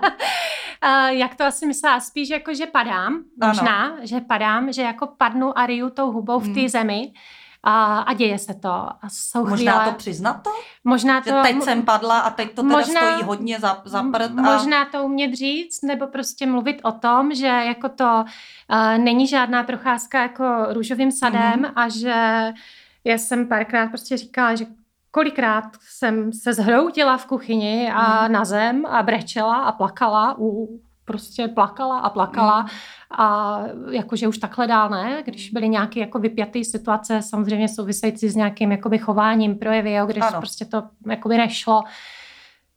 [1.09, 1.99] Jak to asi myslela?
[1.99, 3.23] Spíš jako, že padám.
[3.45, 3.97] Možná, ano.
[4.01, 6.69] že padám, že jako padnu a riju tou hubou v té hmm.
[6.69, 7.11] zemi
[7.63, 8.69] a, a děje se to.
[8.69, 10.49] A jsou možná chvíle, to přiznat to?
[10.83, 11.29] Možná to...
[11.29, 14.31] Že teď jsem padla a teď to teda možná, stojí hodně za, za prd.
[14.37, 14.41] A...
[14.41, 19.63] Možná to umět říct, nebo prostě mluvit o tom, že jako to uh, není žádná
[19.63, 21.71] procházka jako růžovým sadem mm-hmm.
[21.75, 22.53] a že
[23.03, 24.65] já jsem párkrát prostě říkala, že
[25.11, 28.33] kolikrát jsem se zhroutila v kuchyni a mm.
[28.33, 32.67] na zem a brečela a plakala u prostě plakala a plakala mm.
[33.19, 33.59] a
[33.91, 38.71] jakože už takhle dál ne, když byly nějaké jako vypjaté situace, samozřejmě související s nějakým
[38.71, 40.39] jakoby chováním, projevy, jo, když ano.
[40.39, 41.83] prostě to jakoby nešlo.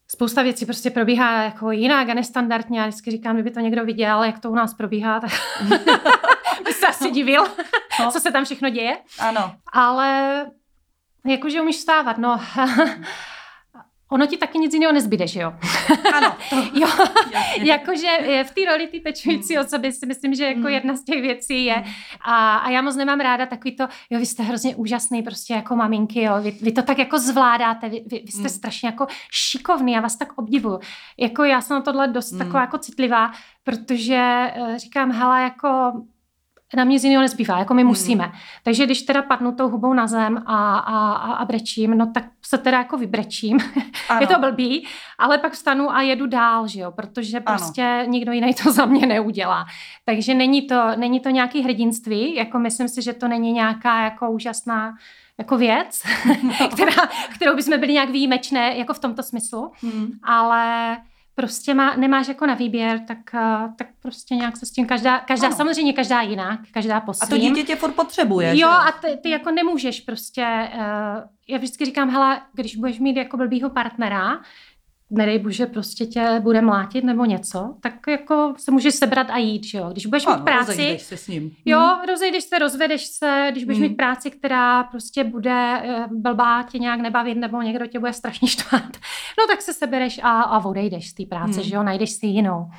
[0.08, 2.80] spousta věcí prostě probíhá jako jinak a nestandardně.
[2.80, 5.30] Já vždycky říkám, kdyby to někdo viděl, jak to u nás probíhá, tak
[6.64, 7.44] by se asi divil,
[8.00, 8.10] no.
[8.10, 8.98] co se tam všechno děje.
[9.18, 9.54] Ano.
[9.72, 10.46] Ale
[11.26, 12.40] jakože umíš stávat, no.
[14.10, 15.52] Ono ti taky nic jiného nezbyde, že jo?
[16.14, 16.36] Ano.
[16.74, 16.88] jo,
[17.62, 18.08] jakože
[18.44, 19.64] v té roli ty pečující hmm.
[19.64, 20.68] osoby si myslím, že jako hmm.
[20.68, 21.74] jedna z těch věcí je.
[21.74, 21.92] Hmm.
[22.20, 25.76] A, a já moc nemám ráda takový to, jo, vy jste hrozně úžasný prostě jako
[25.76, 28.48] maminky, jo, vy, vy to tak jako zvládáte, vy, vy, vy jste hmm.
[28.48, 30.80] strašně jako šikovný, já vás tak obdivuju.
[31.18, 32.38] Jako já jsem na tohle dost hmm.
[32.38, 33.32] taková jako citlivá,
[33.64, 35.92] protože eh, říkám, hele, jako
[36.76, 37.88] na mě z jiného nezbývá, jako my hmm.
[37.88, 38.32] musíme.
[38.62, 42.58] Takže když teda padnu tou hubou na zem a, a, a, brečím, no tak se
[42.58, 43.58] teda jako vybrečím.
[44.20, 44.86] je to blbý,
[45.18, 48.10] ale pak vstanu a jedu dál, že jo, protože prostě ano.
[48.10, 49.66] nikdo jiný to za mě neudělá.
[50.04, 54.30] Takže není to, není to nějaký hrdinství, jako myslím si, že to není nějaká jako
[54.30, 54.94] úžasná
[55.38, 56.02] jako věc,
[56.72, 60.10] která, kterou bychom byli nějak výjimečné, jako v tomto smyslu, hmm.
[60.22, 60.96] ale
[61.40, 65.18] prostě má, nemáš jako na výběr, tak, uh, tak prostě nějak se s tím každá,
[65.18, 65.56] každá ano.
[65.56, 67.26] samozřejmě každá jinak, každá po svým.
[67.26, 68.48] A to dítě tě furt potřebuje.
[68.48, 68.64] Jo, že?
[68.64, 70.80] a ty, ty jako nemůžeš prostě, uh,
[71.48, 74.40] já vždycky říkám, hele, když budeš mít jako blbýho partnera,
[75.10, 79.64] nedej bože, prostě tě bude mlátit nebo něco, tak jako se můžeš sebrat a jít,
[79.64, 79.88] že jo.
[79.92, 80.98] Když budeš ano, mít práci...
[81.00, 81.56] se s ním.
[81.64, 82.04] Jo, hmm.
[82.08, 83.88] rozejdeš se, rozvedeš se, když budeš hmm.
[83.88, 88.48] mít práci, která prostě bude eh, blbá, tě nějak nebavit, nebo někdo tě bude strašně
[88.54, 88.96] štvát,
[89.38, 91.62] no tak se sebereš a, a odejdeš z té práce, hmm.
[91.62, 92.70] že jo, najdeš si jinou.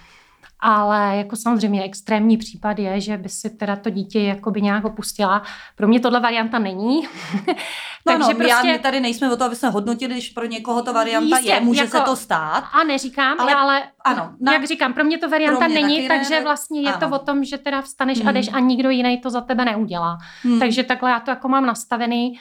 [0.62, 5.44] Ale jako samozřejmě extrémní případ je, že by si teda to dítě jakoby nějak opustila.
[5.76, 7.02] Pro mě tohle varianta není.
[8.06, 8.48] no, Takže no, prostě...
[8.48, 11.54] já, my tady nejsme o to, aby se hodnotili, když pro někoho to varianta Jistě,
[11.54, 11.98] je, může jako...
[11.98, 12.64] se to stát.
[12.74, 14.54] A neříkám, ale, ale ano, na...
[14.54, 17.10] jak říkám, pro mě to varianta mě není, takže ne, vlastně je ano.
[17.10, 18.28] to o tom, že teda vstaneš hmm.
[18.28, 20.18] a jdeš a nikdo jiný to za tebe neudělá.
[20.44, 20.60] Hmm.
[20.60, 22.40] Takže takhle já to jako mám nastavený.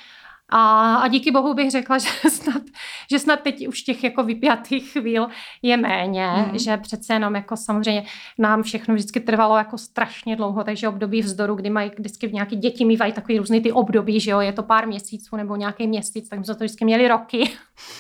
[0.51, 2.63] A, a díky bohu bych řekla, že snad,
[3.11, 5.29] že snad teď už těch jako vypjatých chvíl
[5.63, 6.59] je méně, mm.
[6.59, 8.05] že přece jenom jako samozřejmě
[8.39, 12.57] nám všechno vždycky trvalo jako strašně dlouho, takže období vzdoru, kdy mají vždycky v nějaký
[12.57, 16.29] děti mývají takový různý ty období, že jo, je to pár měsíců nebo nějaký měsíc,
[16.29, 17.51] tak jsme to vždycky měli roky,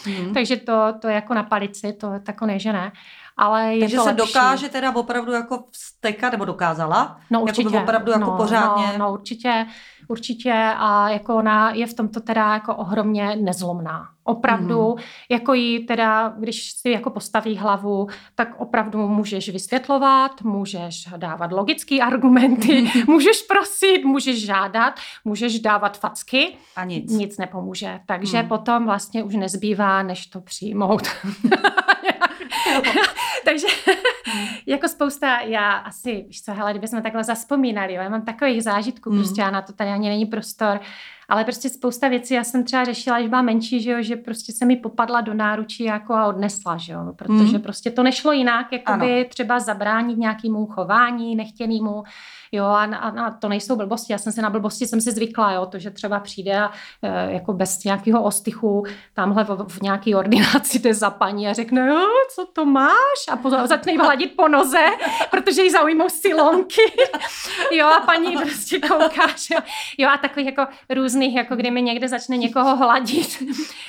[0.06, 0.34] mm.
[0.34, 2.92] takže to, to je jako na palici, to jako ne, že ne.
[3.36, 4.26] Ale je Takže to se lepší.
[4.26, 7.20] dokáže teda opravdu jako vstekat, nebo dokázala?
[7.30, 7.68] No určitě.
[7.74, 8.86] Jako opravdu jako no, pořádně.
[8.86, 9.66] No, no určitě
[10.10, 14.08] určitě a jako ona je v tomto teda jako ohromně nezlomná.
[14.24, 15.02] Opravdu, mm.
[15.30, 22.00] jako jí teda, když si jako postaví hlavu, tak opravdu můžeš vysvětlovat, můžeš dávat logické
[22.00, 24.94] argumenty, můžeš prosit, můžeš žádat,
[25.24, 26.56] můžeš dávat facky.
[26.76, 27.12] A nic.
[27.12, 28.00] Nic nepomůže.
[28.06, 28.48] Takže mm.
[28.48, 31.02] potom vlastně už nezbývá, než to přijmout.
[33.44, 33.66] Takže
[34.66, 39.10] jako spousta, já asi, víš co, hele, kdybychom takhle zaspomínali, jo, já mám takových zážitků,
[39.10, 39.18] mm.
[39.18, 40.80] prostě já na to tady ani není prostor,
[41.28, 44.52] ale prostě spousta věcí já jsem třeba řešila, když byla menší, že jo, že prostě
[44.52, 47.62] se mi popadla do náručí jako a odnesla, že jo, protože mm.
[47.62, 49.24] prostě to nešlo jinak, jakoby ano.
[49.28, 52.02] třeba zabránit nějakému chování nechtěnému,
[52.52, 55.52] jo, a, a, a to nejsou blbosti, já jsem se na blbosti jsem si zvykla,
[55.52, 56.70] jo, to, že třeba přijde a
[57.02, 58.84] e, jako bez nějakého ostychu
[59.14, 63.28] tamhle v, v nějaký ordinaci jde za paní a řekne, jo, co to máš?
[63.30, 64.86] A po, začne jí hladit po noze,
[65.30, 66.82] protože jí zaujmou silonky,
[67.72, 69.60] jo, a paní prostě kouká, že jo,
[69.98, 73.42] jo, a takových jako různých, jako kdy mi někde začne někoho hladit,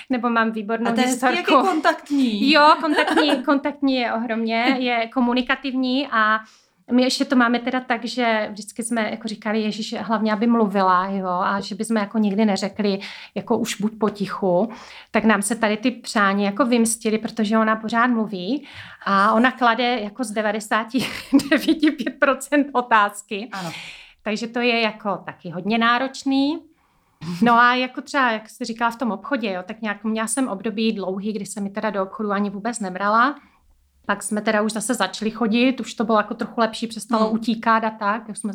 [0.10, 2.52] nebo mám výbornou a to je kontaktní.
[2.52, 6.40] Jo, kontaktní, kontaktní je ohromně, je komunikativní a
[6.92, 11.08] my ještě to máme teda tak, že vždycky jsme jako říkali, Ježíš hlavně, aby mluvila,
[11.08, 13.00] jo, a že bychom jako nikdy neřekli,
[13.36, 14.70] jako už buď potichu,
[15.12, 18.68] tak nám se tady ty přání jako vymstily, protože ona pořád mluví
[19.06, 23.50] a ona klade jako z 99,5% otázky.
[23.52, 23.72] Ano.
[24.24, 26.60] Takže to je jako taky hodně náročný.
[27.42, 30.48] No a jako třeba, jak jsi říkala v tom obchodě, jo, tak nějak měla jsem
[30.48, 33.36] období dlouhý, kdy se mi teda do obchodu ani vůbec nebrala.
[34.06, 37.34] Pak jsme teda už zase začali chodit, už to bylo jako trochu lepší, přestalo hmm.
[37.34, 38.24] utíkat a tak.
[38.28, 38.54] Jak jsme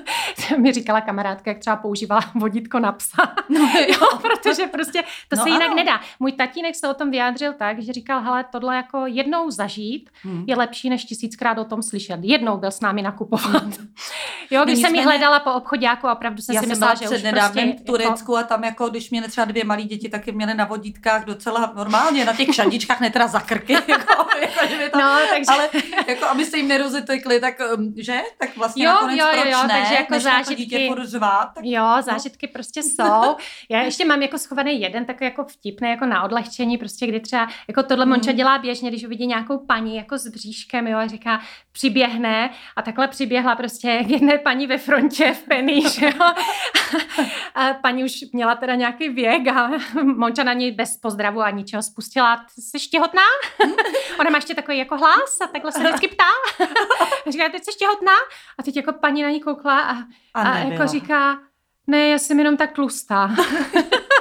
[0.58, 3.34] mi říkala kamarádka, jak třeba používala vodítko na psa.
[3.48, 5.74] No, jo, protože prostě to no, se jinak ano.
[5.74, 6.00] nedá.
[6.20, 10.44] Můj tatínek se o tom vyjádřil tak, že říkal, hele, tohle jako jednou zažít hmm.
[10.46, 12.18] je lepší, než tisíckrát o tom slyšet.
[12.22, 13.62] Jednou byl s námi nakupovat.
[13.62, 13.92] Hmm.
[14.50, 17.72] Jo, když jsem ji hledala po obchodáku a opravdu jsem Já si myslela, že nedávným
[17.72, 18.36] prostě, v Turecku jako...
[18.36, 22.24] a tam jako, když měli třeba dvě malé děti, taky měli na vodítkách docela normálně,
[22.24, 25.52] na těch šandičkách, ne teda za krky, jako, jako, že to, no, takže...
[25.52, 25.68] ale
[26.06, 28.20] jako, aby se jim nerozetekli, tak um, že?
[28.38, 29.68] Tak vlastně jo, nakonec jo, jo, proč jo, ne?
[29.68, 31.64] takže jako Než zážitky, dítě furt řvát, tak...
[31.64, 32.02] Jo, no.
[32.02, 32.52] zážitky no.
[32.52, 33.36] prostě jsou.
[33.68, 37.48] Já ještě mám jako schovaný jeden takový jako vtipný, jako na odlehčení, prostě kdy třeba,
[37.68, 38.36] jako tohle Monča mm.
[38.36, 41.40] dělá běžně, když uvidí nějakou paní jako s bříškem, jo, a říká,
[41.72, 46.32] přiběhne a takhle přiběhla prostě k jedné paní ve frontě v Penny, že jo.
[47.54, 49.70] A paní už měla teda nějaký věk a
[50.02, 53.22] Monča na něj bez pozdravu a ničeho spustila, jsi těhotná?
[54.20, 56.64] Ona má ještě takový jako hlas a takhle se vždycky ptá.
[57.30, 58.12] říká, teď jsi těhotná?
[58.58, 59.94] A teď jako paní na ní koukla a,
[60.34, 61.38] a, a jako říká,
[61.86, 63.30] ne, já jsem jenom tak tlustá.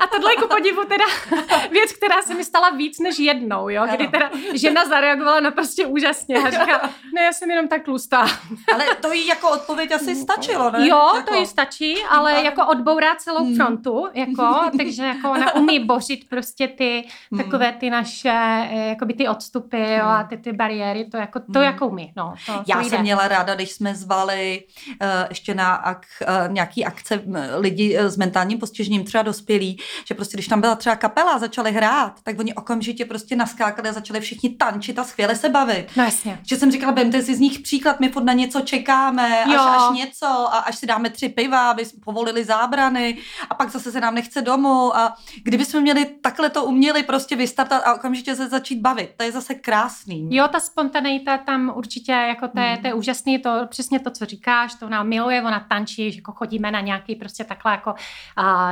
[0.00, 1.04] A tohle je ku podivu teda
[1.70, 3.86] věc, která se mi stala víc než jednou, jo?
[3.94, 8.26] kdy teda žena zareagovala na prostě úžasně a říká, ne, já jsem jenom tak tlustá.
[8.74, 10.88] Ale to jí jako odpověď asi stačilo, ne?
[10.88, 11.30] Jo, jako...
[11.30, 13.56] to jí stačí, ale jako odbourá celou hmm.
[13.56, 17.44] frontu, jako, takže jako ona umí bořit prostě ty hmm.
[17.44, 18.32] takové ty naše,
[18.70, 22.12] eh, jakoby ty odstupy jo, a ty, ty bariéry, to jako, to jako umí.
[22.16, 26.52] No, to, Já to jsem měla ráda, když jsme zvali uh, ještě na ak, uh,
[26.52, 27.22] nějaký akce
[27.56, 31.72] lidi s mentálním postižením, třeba dospělí, že prostě když tam byla třeba kapela a začali
[31.72, 35.86] hrát, tak oni okamžitě prostě naskákali a začali všichni tančit a skvěle se bavit.
[35.96, 36.38] No jasně.
[36.42, 39.98] Že jsem říkala, vemte si z nich příklad, my furt na něco čekáme, až, až
[39.98, 43.18] něco a až si dáme tři piva, aby povolili zábrany
[43.50, 47.36] a pak zase se nám nechce domů a kdyby jsme měli takhle to uměli prostě
[47.36, 50.28] vystartat a okamžitě se začít bavit, to je zase krásný.
[50.30, 52.82] Jo, ta spontaneita tam určitě jako to je, hmm.
[52.82, 56.32] to je úžasný, to přesně to, co říkáš, to ona miluje, ona tančí, že jako
[56.32, 57.94] chodíme na nějaký prostě takhle jako
[58.36, 58.70] a,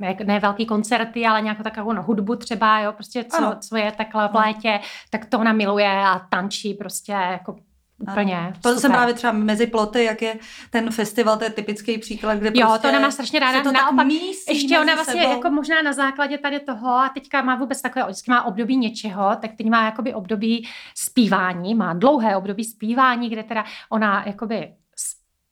[0.00, 3.92] ne, ne velký koncerty, ale nějakou takovou no, hudbu třeba, jo, prostě co, co je
[3.92, 4.80] takhle v létě,
[5.10, 7.56] tak to ona miluje a tančí prostě jako
[8.00, 8.52] Úplně.
[8.60, 8.80] To super.
[8.80, 10.38] jsem právě třeba mezi ploty, jak je
[10.70, 13.62] ten festival, to je typický příklad, kde Jo, prostě to ona má strašně ráda.
[13.62, 14.06] to Naopak,
[14.48, 15.32] ještě ona vlastně sebou.
[15.36, 19.36] jako možná na základě tady toho a teďka má vůbec takové, vždycky má období něčeho,
[19.40, 24.74] tak teď má jakoby období zpívání, má dlouhé období zpívání, kde teda ona jakoby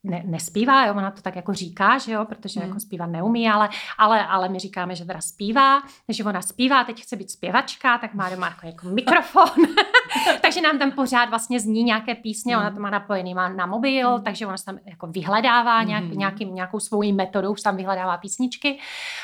[0.08, 2.68] ne, nespívá, jo, ona to tak jako říká, že jo, protože hmm.
[2.68, 7.02] jako zpívat neumí, ale, ale, ale my říkáme, že teda zpívá, takže ona zpívá, teď
[7.02, 9.48] chce být zpěvačka, tak má doma jako, jako mikrofon,
[10.42, 12.66] takže nám tam pořád vlastně zní nějaké písně, hmm.
[12.66, 14.24] ona to má napojený má na mobil, hmm.
[14.24, 16.18] takže ona se tam jako vyhledává nějak, hmm.
[16.18, 18.78] nějaký, nějakou svou metodou, tam vyhledává písničky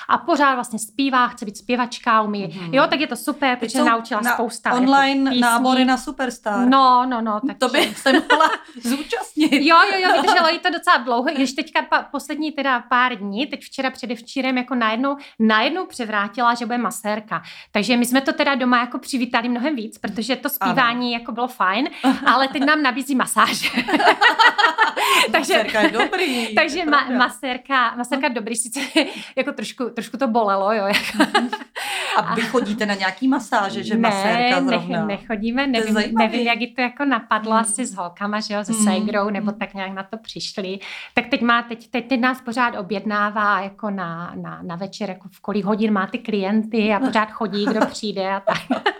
[0.08, 2.74] a pořád vlastně zpívá, chce být zpěvačka, umí, hmm.
[2.74, 6.68] jo, tak je to super, protože naučila na spousta jako online jako nábory na Superstar.
[6.68, 7.40] No, no, no.
[7.46, 8.50] Tak to by se mohla
[8.82, 9.52] zúčastnit.
[9.52, 13.46] Jo, jo, jo, vydrželo jí to docela dlouho, když teďka pa, poslední teda pár dní,
[13.46, 17.42] teď včera předevčírem jako najednou, najednou převrátila, že bude masérka.
[17.72, 21.08] Takže my jsme to teda doma jako přivítali mnohem víc, protože to zpívání ano.
[21.08, 21.88] jako bylo fajn,
[22.26, 23.68] ale teď nám nabízí masáže.
[25.32, 26.54] takže, masérka je dobrý.
[26.54, 28.80] takže je ma, masérka, masérka dobrý, sice
[29.36, 30.86] jako trošku, trošku to bolelo, jo.
[30.86, 31.32] Jako.
[32.16, 35.00] A vy chodíte na nějaký masáže, že ne, masérka zrovna?
[35.00, 37.60] Ne, nechodíme, nevím, nevím, jak to jako napadlo hmm.
[37.60, 38.84] asi s holkama, že jo, se hmm.
[38.84, 40.78] ségrou, nebo tak nějak na to přišli šli,
[41.14, 45.28] tak teď, má, teď, teď, teď nás pořád objednává jako na, na, na večer, jako
[45.28, 48.93] v kolik hodin má ty klienty a pořád chodí, kdo přijde a tak.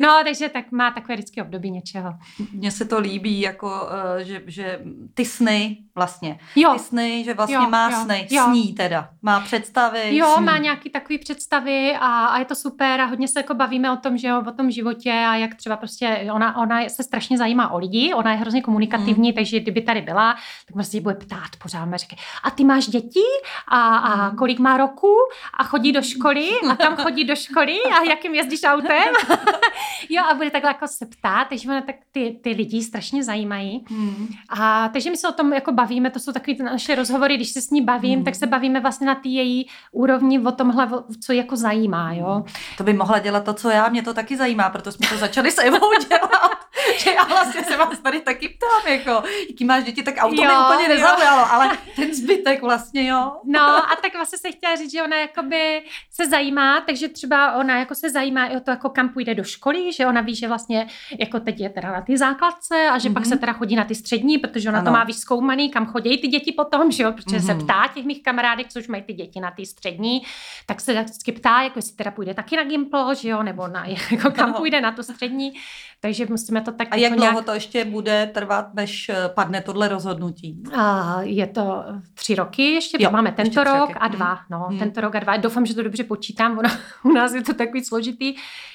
[0.00, 2.14] No, takže tak má takové vždycky období něčeho.
[2.52, 4.80] Mně se to líbí, jako, uh, že, že
[5.14, 6.38] ty sny vlastně.
[6.56, 6.72] Jo.
[6.72, 8.28] Ty sny, že vlastně jo, má jo, sny.
[8.30, 8.44] Jo.
[8.44, 9.08] Sní teda.
[9.22, 10.16] Má představy.
[10.16, 10.44] Jo, sní.
[10.44, 13.96] má nějaký takový představy a, a je to super a hodně se jako bavíme o
[13.96, 17.70] tom, že jo, o tom životě a jak třeba prostě ona, ona se strašně zajímá
[17.70, 19.34] o lidi, ona je hrozně komunikativní, hmm.
[19.34, 20.32] takže kdyby tady byla,
[20.66, 21.94] tak prostě bude ptát pořád.
[21.94, 23.24] Říká, a ty máš děti
[23.68, 24.36] a, a hmm.
[24.36, 25.14] kolik má roku
[25.58, 29.14] a chodí do školy a kam chodí do školy a jakým jezdíš autem?
[30.08, 33.84] jo, a bude takhle jako se ptát, takže ona tak ty, ty lidi strašně zajímají.
[33.88, 34.28] Hmm.
[34.48, 37.62] A takže my se o tom jako bavíme, to jsou takové naše rozhovory, když se
[37.62, 38.24] s ní bavím, hmm.
[38.24, 40.88] tak se bavíme vlastně na té její úrovni o tomhle,
[41.24, 42.32] co jako zajímá, jo.
[42.32, 42.44] Hmm.
[42.78, 45.50] To by mohla dělat to, co já, mě to taky zajímá, proto jsme to začali
[45.50, 46.69] se Evou dělat.
[46.98, 50.44] Že já vlastně se vás tady taky ptám, jako, jaký máš děti, tak auto jo,
[50.44, 53.32] mě úplně nezaujalo, ale ten zbytek vlastně, jo.
[53.44, 57.78] No a tak vlastně se chtěla říct, že ona jakoby se zajímá, takže třeba ona
[57.78, 60.48] jako se zajímá i o to, jako kam půjde do školy, že ona ví, že
[60.48, 60.86] vlastně
[61.18, 63.14] jako teď je teda na ty základce a že mm-hmm.
[63.14, 63.40] pak se mhm.
[63.40, 64.86] teda chodí na ty střední, protože ona ano.
[64.86, 67.46] to má vyzkoumaný, kam chodí ty děti potom, že jo, protože mm-hmm.
[67.46, 67.64] se mhm.
[67.64, 70.22] ptá těch mých kamarádek, což mají ty děti na ty střední,
[70.66, 73.86] tak se vždycky ptá, jako jestli teda půjde taky na Gimpl, že jo, nebo na,
[74.10, 75.52] jako kam půjde na tu střední.
[76.00, 76.88] Takže musíme to tak.
[76.90, 77.44] A jak jako dlouho nějak...
[77.44, 80.62] to ještě bude trvat, než eh, padne tohle rozhodnutí?
[80.76, 83.94] A je to tři roky ještě, jo, máme tento rok roky.
[83.94, 84.32] a dva.
[84.34, 84.44] Hmm.
[84.50, 84.78] No, hmm.
[84.78, 85.36] tento rok a dva.
[85.36, 86.70] Doufám, že to dobře počítám, ono,
[87.04, 88.34] u nás je to takový složitý.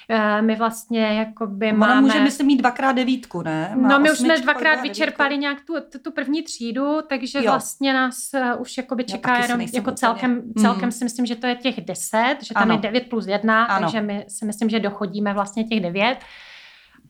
[0.10, 2.02] Eh, my vlastně jakoby Ona máme...
[2.02, 3.72] může, myslím, mít dvakrát devítku, ne?
[3.76, 7.44] Má no, my už jsme dvakrát vyčerpali nějak tu, tu, tu první třídu, takže jo.
[7.52, 8.16] vlastně nás
[8.58, 10.92] už jakoby čeká jenom, jako celkem, celkem hmm.
[10.92, 12.74] si myslím, že to je těch deset, že tam ano.
[12.74, 13.86] je devět plus jedna, ano.
[13.86, 16.18] takže my si myslím, že dochodíme vlastně těch devět.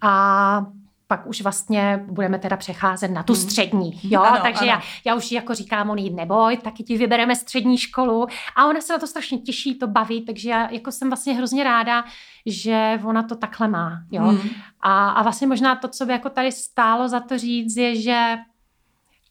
[0.01, 0.65] A
[1.07, 3.41] pak už vlastně budeme teda přecházet na tu Hmm.
[3.41, 4.67] střední, jo, Ano, takže ano.
[4.67, 8.93] Já, já už jako říkám, on neboj, taky ti vybereme střední školu a ona se
[8.93, 12.03] na to strašně těší, to baví, takže já jako jsem vlastně hrozně ráda,
[12.45, 14.23] že ona to takhle má, jo.
[14.23, 14.49] Hmm.
[14.81, 18.37] A, a vlastně možná to, co by jako tady stálo za to říct, je, že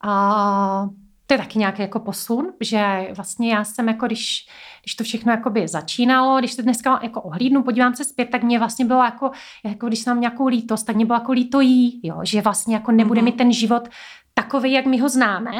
[0.03, 0.89] a,
[1.27, 4.47] to je taky nějaký jako posun, že vlastně já jsem jako, když,
[4.83, 8.59] když to všechno jakoby začínalo, když se dneska jako ohlídnu, podívám se zpět, tak mě
[8.59, 9.31] vlastně bylo jako,
[9.64, 12.93] jako když jsem nějakou lítost, tak mě bylo jako líto jí, jo, že vlastně jako
[12.93, 13.25] nebude Mhm.
[13.25, 13.89] mít ten život
[14.35, 15.53] takový, jak my ho známe,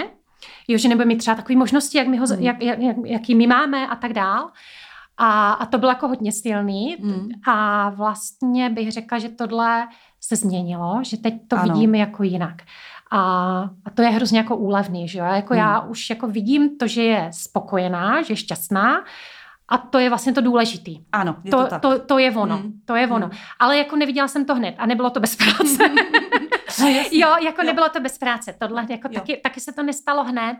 [0.69, 2.43] jo, že nebude mít třeba takové možnosti, jak my ho, Mhm.
[2.43, 4.51] jak, jak, jak, jaký my máme a tak dál.
[5.17, 6.97] A, a to bylo jako hodně silný.
[7.03, 7.29] Hmm.
[7.49, 9.89] A vlastně bych řekla, že tohle
[10.21, 11.75] se změnilo, že teď to Ano.
[11.75, 12.63] vidíme jako jinak.
[13.15, 13.21] A,
[13.85, 15.25] a to je hrozně jako úlevný, že jo?
[15.25, 15.63] Jako Hmm.
[15.63, 19.05] já už jako vidím to, že je spokojená, že je šťastná
[19.69, 21.05] a to je vlastně to důležitý.
[21.13, 21.83] Ano, je to, To, tak.
[21.83, 22.73] to, to je ono, Hmm.
[22.85, 23.27] to je ono.
[23.27, 23.37] Hmm.
[23.59, 25.91] Ale jako neviděla jsem to hned a nebylo to bez práce.
[26.81, 27.67] No, jo, jako Jo.
[27.67, 28.55] nebylo to bez práce.
[28.61, 29.15] Tohle jako Jo.
[29.15, 30.57] taky, taky se to nestalo hned.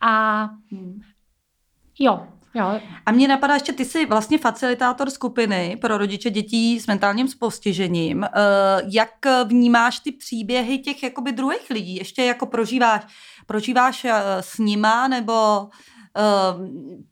[0.00, 1.00] A Hmm.
[1.98, 6.86] jo, jo, A mě napadá ještě, ty jsi vlastně facilitátor skupiny pro rodiče dětí s
[6.86, 8.24] mentálním postižením.
[8.24, 8.28] Eh,
[8.88, 9.10] Jak
[9.44, 11.96] vnímáš ty příběhy těch jakoby druhých lidí?
[11.96, 13.02] Ještě jako prožíváš,
[13.46, 15.68] prožíváš eh, s nima nebo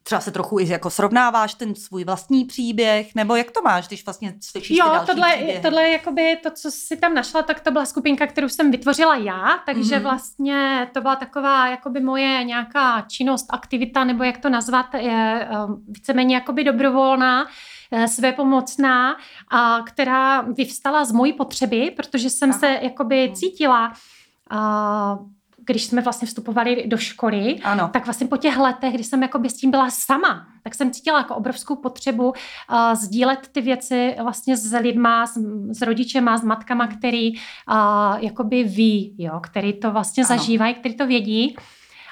[0.03, 4.05] třeba se trochu i jako srovnáváš ten svůj vlastní příběh, nebo jak to máš, když
[4.05, 5.61] vlastně slyšíš ty Jo, další tohle, příběhy?
[5.61, 9.15] tohle je jakoby to, co jsi tam našla, tak to byla skupinka, kterou jsem vytvořila
[9.15, 10.03] já, takže Mhm.
[10.03, 15.83] vlastně to byla taková jakoby moje nějaká činnost, aktivita, nebo jak to nazvat, je um,
[15.87, 17.47] víceméně jakoby dobrovolná,
[17.91, 19.15] eh, svépomocná,
[19.51, 22.59] a která vyvstala z mojí potřeby, protože jsem Aha.
[22.59, 23.35] se jakoby Mhm.
[23.35, 23.93] cítila
[24.49, 25.17] a
[25.67, 27.89] když jsme vlastně vstupovali do školy, Ano.
[27.93, 31.17] tak vlastně po těch letech, kdy jsem jakoby s tím byla sama, tak jsem cítila
[31.17, 32.35] jako obrovskou potřebu uh,
[32.93, 35.37] sdílet ty věci vlastně s lidma, s,
[35.71, 37.37] s rodičema, s matkama, který uh,
[38.19, 40.37] jakoby ví, jo, který to vlastně Ano.
[40.37, 41.55] zažívají, který to vědí.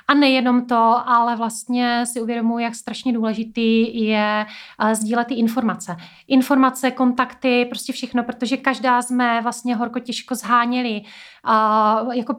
[0.08, 4.46] A nejenom to, ale vlastně si uvědomuji, jak strašně důležitý je
[4.84, 5.96] uh, sdílet ty informace.
[6.28, 12.38] Informace, kontakty, prostě všechno, protože každá jsme vlastně horko těžko zháněli uh, jako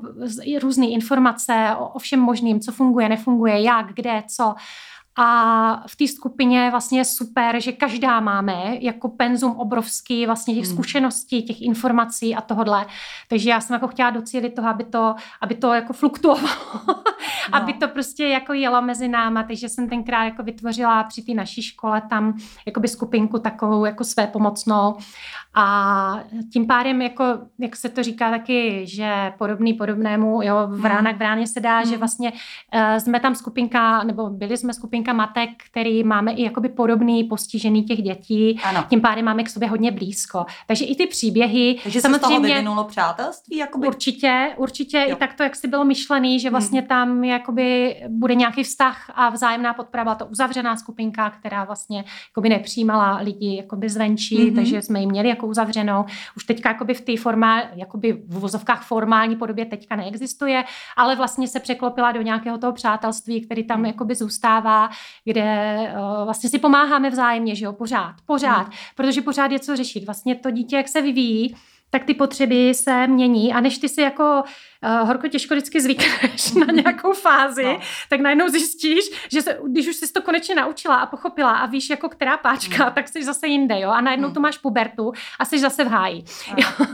[0.62, 4.54] různé informace o všem možným, co funguje, nefunguje, jak, kde, co.
[5.18, 10.64] A v té skupině vlastně je super, že každá máme jako penzum obrovský vlastně těch
[10.64, 10.72] Hmm.
[10.72, 12.86] zkušeností, těch informací a tohodle.
[13.28, 16.48] Takže já jsem jako chtěla docílit toho, aby to, aby to jako fluktuovalo,
[17.52, 17.56] No.
[17.56, 21.62] aby to prostě jako jelo mezi náma, takže jsem tenkrát jako vytvořila při té naší
[21.62, 24.96] škole tam jakoby skupinku takovou jako své pomocnou
[25.54, 26.20] a
[26.52, 27.24] tím pádem jako,
[27.58, 30.84] jak se to říká taky, že podobný podobnému, jo, v Hmm.
[30.84, 31.98] rána k bráně se dá, že Hmm.
[31.98, 37.24] vlastně uh, jsme tam skupinka, nebo byli jsme skupinka matek, který máme i jakoby podobný
[37.24, 38.84] postižený těch dětí, Ano.
[38.88, 40.46] tím pádem máme k sobě hodně blízko.
[40.66, 43.56] Takže i ty příběhy, Takže se z toho samozřejmě vyvinulo přátelství?
[43.56, 43.86] Jakoby?
[43.86, 45.16] Určitě, určitě Jo.
[45.16, 46.52] i tak to, jak si bylo myšlený, že Hmm.
[46.52, 52.04] vlastně tam jakoby bude nějaký vztah a vzájemná podpora, byla to uzavřená skupinka, která vlastně
[52.30, 54.54] jakoby nepřijímala lidi jakoby zvenčí, Mhm.
[54.54, 56.04] takže jsme ji měli jako uzavřenou.
[56.36, 60.64] Už teďka jakoby v té formál, jakoby v vozovkách formální podobě teďka neexistuje,
[60.96, 63.86] ale vlastně se překlopila do nějakého toho přátelství, který tam Hmm.
[63.86, 64.88] jakoby zůstává,
[65.24, 68.72] kde uh, vlastně si pomáháme vzájemně, že jo, pořád, pořád, Hmm.
[68.96, 70.04] protože pořád je co řešit.
[70.06, 71.56] Vlastně to dítě, jak se vyvíjí,
[71.90, 74.42] tak ty potřeby se mění a než ty si jako
[74.82, 77.80] uh, horko těžko vždycky zvykneš na nějakou fázi, No.
[78.10, 81.90] tak najednou zjistíš, že se, když už jsi to konečně naučila a pochopila a víš
[81.90, 82.92] jako která páčka, Mm.
[82.94, 84.34] tak jsi zase jinde, jo, a najednou Mm.
[84.34, 86.24] tu máš pubertu a jsi zase v háji.
[86.56, 86.86] Jo.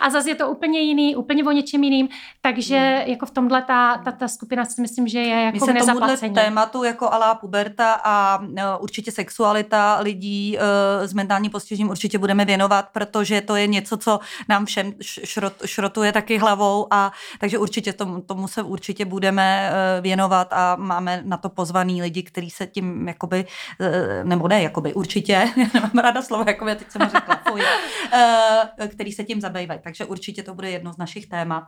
[0.00, 2.08] A zase je to úplně jiný, úplně o něčem jiným,
[2.40, 5.86] takže jako v tomhle ta, ta, ta skupina si myslím, že je jako My se
[5.86, 12.18] tomuhle tématu jako alá puberta a uh, určitě sexualita lidí uh, s mentálním postižením určitě
[12.18, 17.58] budeme věnovat, protože to je něco, co nám všem šrot, šrotuje taky hlavou a takže
[17.58, 22.50] určitě tomu, tomu se určitě budeme uh, věnovat a máme na to pozvaný lidi, kteří
[22.50, 23.46] se tím jakoby,
[23.80, 23.86] uh,
[24.28, 29.12] nebo ne jakoby, určitě, nemám ráda slovo, jakoby, teď jsem ho řekla, fuj, uh, který
[29.12, 31.64] se tím zabývají, takže určitě to bude jedno z našich témat.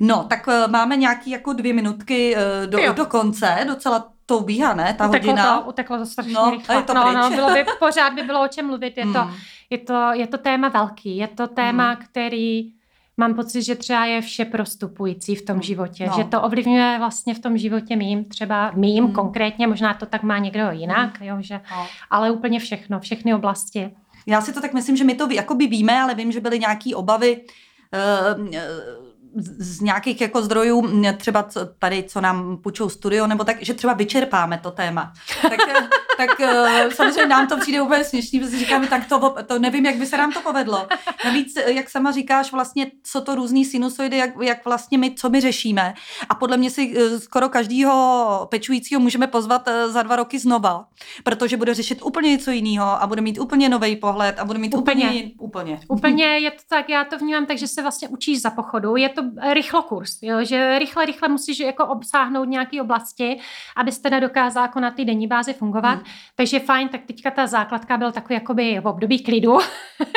[0.00, 2.36] No, tak máme nějaký jako dvě minutky
[2.66, 2.92] do, Jo.
[2.92, 5.60] do konce, docela to ubíhá, ne, ta Uteklo hodina.
[5.60, 6.74] to, uteklo to strašně No, rychle.
[6.76, 7.14] je to no, pryč.
[7.16, 8.96] no, bylo by, pořád by bylo o čem mluvit.
[8.98, 9.34] Je, to, Hmm.
[9.70, 11.16] je, to, je to téma velký.
[11.16, 11.96] Je to téma, Hmm.
[12.10, 12.72] který
[13.16, 15.62] mám pocit, že třeba je vše prostupující v tom Hmm.
[15.62, 16.06] životě.
[16.06, 16.12] No.
[16.16, 19.12] Že to ovlivňuje vlastně v tom životě mým, třeba mým Hmm.
[19.14, 21.86] konkrétně, možná to tak má někdo jinak, jo, že, No.
[22.10, 23.90] ale úplně všechno, všechny oblasti.
[24.26, 26.96] Já si to tak myslím, že my to jakoby víme, ale vím, že byly nějaké
[26.96, 28.44] obavy uh,
[29.58, 33.92] z nějakých jako zdrojů, třeba co, tady, co nám půjčou studio, nebo tak, že třeba
[33.92, 35.12] vyčerpáme to téma.
[35.42, 39.58] Tak, eh, tak uh, samozřejmě nám to přijde úplně směšný, protože říkáme, tak to, to
[39.58, 40.86] nevím, jak by se nám to povedlo.
[41.24, 45.40] Navíc, jak sama říkáš, vlastně, co to různý sinusoidy, jak, jak vlastně my, co my
[45.40, 45.94] řešíme.
[46.28, 50.84] A podle mě si skoro každýho pečujícího můžeme pozvat za dva roky znova,
[51.24, 54.74] protože bude řešit úplně něco jiného a bude mít úplně nový pohled a bude mít
[54.74, 55.32] úplně, úplně.
[55.38, 58.96] Úplně, úplně je to tak, já to vnímám tak, že se vlastně učíš za pochodu.
[58.96, 59.22] Je to
[59.52, 63.38] rychlokurs, jo, že rychle, rychle musíš jako obsáhnout nějaké oblasti,
[63.76, 65.94] abyste nedokázal jako na ty denní bázi fungovat.
[65.94, 66.04] Hmm.
[66.34, 69.58] Takže fajn, tak teďka ta základka byl takový jakoby v období klidu.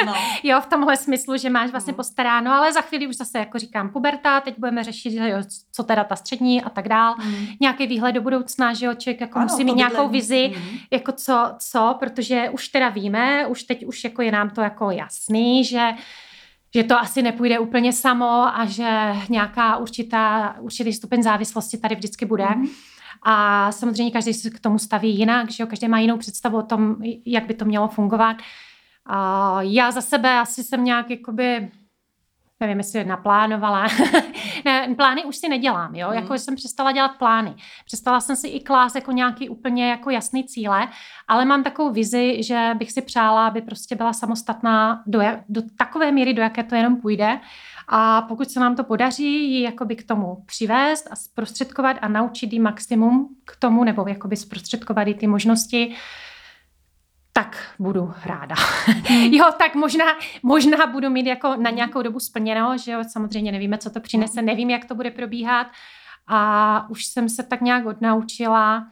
[0.06, 0.14] No.
[0.44, 1.98] jo, v tomhle smyslu, že máš vlastně hmm.
[1.98, 5.38] postaráno, ale za chvíli už zase, jako říkám, puberta, teď budeme řešit, jo,
[5.72, 7.16] co teda ta střední a tak dál.
[7.20, 7.48] Hmm.
[7.62, 10.78] Nějaký výhled do budoucna, že jo, člověk jako ano, musí mít nějakou vizi, hmm.
[10.92, 14.92] jako co, co, protože už teda víme, už teď už jako je nám to jako
[14.92, 15.94] jasný, že
[16.76, 22.26] že to asi nepůjde úplně samo a že nějaká určitá, určitý stupeň závislosti tady vždycky
[22.26, 22.46] bude.
[22.46, 22.70] Mm-hmm.
[23.24, 25.68] A samozřejmě každý se k tomu staví jinak, že jo?
[25.68, 26.96] každý má jinou představu o tom,
[27.26, 28.38] jak by to mělo fungovat.
[29.06, 31.72] A já za sebe asi jsem nějak jakoby
[32.60, 33.88] nevím, jestli naplánovala.
[34.66, 36.14] ne, plány už si nedělám, jo, mm.
[36.14, 37.56] jako jsem přestala dělat plány.
[37.86, 40.88] Přestala jsem si i klás jako nějaký úplně jako jasný cíle,
[41.28, 46.12] ale mám takovou vizi, že bych si přála, aby prostě byla samostatná do, do takové
[46.12, 47.40] míry, do jaké to jenom půjde.
[47.88, 52.54] A pokud se nám to podaří ji jakoby k tomu přivést a zprostředkovat a naučit
[52.54, 55.96] jí maximum k tomu, nebo jakoby zprostředkovat i ty možnosti,
[57.44, 58.56] tak budu ráda.
[58.86, 59.24] Hmm.
[59.34, 60.06] jo, tak možná,
[60.44, 64.42] možná budu mít jako na nějakou dobu splněno, že jo, samozřejmě nevíme, co to přinese,
[64.42, 65.68] nevím, jak to bude probíhat
[66.28, 68.88] a už jsem se tak nějak odnaučila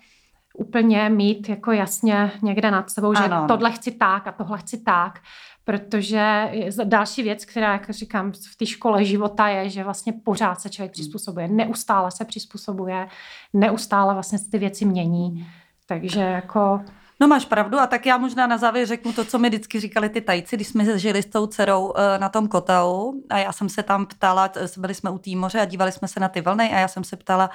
[0.58, 3.48] úplně mít jako jasně někde nad sebou, že ano.
[3.48, 5.20] tohle chci tak a tohle chci tak,
[5.64, 6.52] protože
[6.84, 10.92] další věc, která, jak říkám, v té škole života je, že vlastně pořád se člověk
[10.92, 13.08] přizpůsobuje, neustále se přizpůsobuje,
[13.54, 15.48] neustále vlastně ty věci mění,
[15.88, 16.82] takže jako
[17.20, 17.80] No máš pravdu.
[17.80, 20.68] A tak já možná na závěr řeknu to, co mi vždycky říkali ty tajci, když
[20.68, 24.52] jsme žili s tou dcerou eh, na tom kotelu a já jsem se tam ptala,
[24.78, 26.74] byli jsme u té moře a dívali jsme se na ty vlny.
[26.74, 27.50] A já jsem se ptala,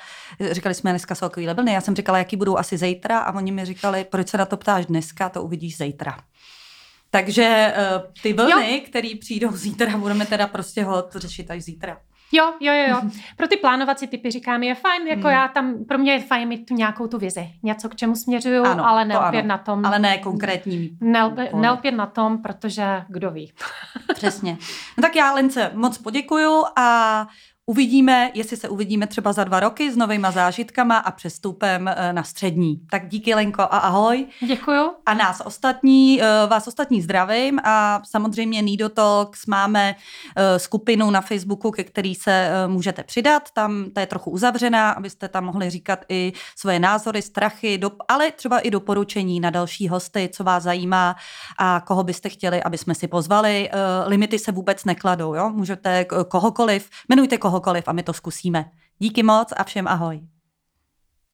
[0.50, 3.18] říkali jsme, dneska jsou takový vlny, já jsem říkala, jaký budou asi zítra.
[3.18, 6.18] A oni mi říkali, proč se na to ptáš dneska, to uvidíš zítra.
[7.10, 7.74] Takže
[8.22, 12.00] ty vlny, které přijdou zítra, budeme teda prostě ho řešit až zítra.
[12.32, 13.10] Jo, jo, jo, jo.
[13.36, 15.30] Pro ty plánovací typy říkám, je fajn, jako hmm.
[15.30, 18.64] já tam, pro mě je fajn mít tu nějakou tu vizi, něco, k čemu směřuju,
[18.64, 19.86] ano, ale neopět na tom.
[19.86, 20.98] Ale ne konkrétní.
[21.54, 23.52] Neopět na tom, protože kdo ví.
[24.14, 24.58] Přesně.
[24.98, 27.26] No tak já Lence moc poděkuju a
[27.66, 32.22] Uvidíme, jestli se uvidíme třeba za dva roky s novýma zážitkama a přestupem eh, na
[32.22, 32.80] střední.
[32.90, 34.26] Tak díky Lenko a ahoj.
[34.46, 34.90] Děkuju.
[35.06, 39.94] A nás ostatní, eh, vás ostatní zdravím a samozřejmě Nido Talks máme
[40.36, 43.50] eh, skupinu na Facebooku, ke který se můžete přidat.
[43.52, 48.58] Tam ta je trochu uzavřená, abyste tam mohli říkat i svoje názory, strachy, ale třeba
[48.58, 51.16] i doporučení na další hosty, co vás zajímá
[51.58, 53.70] a koho byste chtěli, aby jsme si pozvali.
[54.06, 55.50] Limity se vůbec nekladou, jo?
[55.50, 58.70] Můžete kohokoliv, jmenujte kohokoliv a my to zkusíme.
[58.98, 60.20] Díky moc a všem ahoj.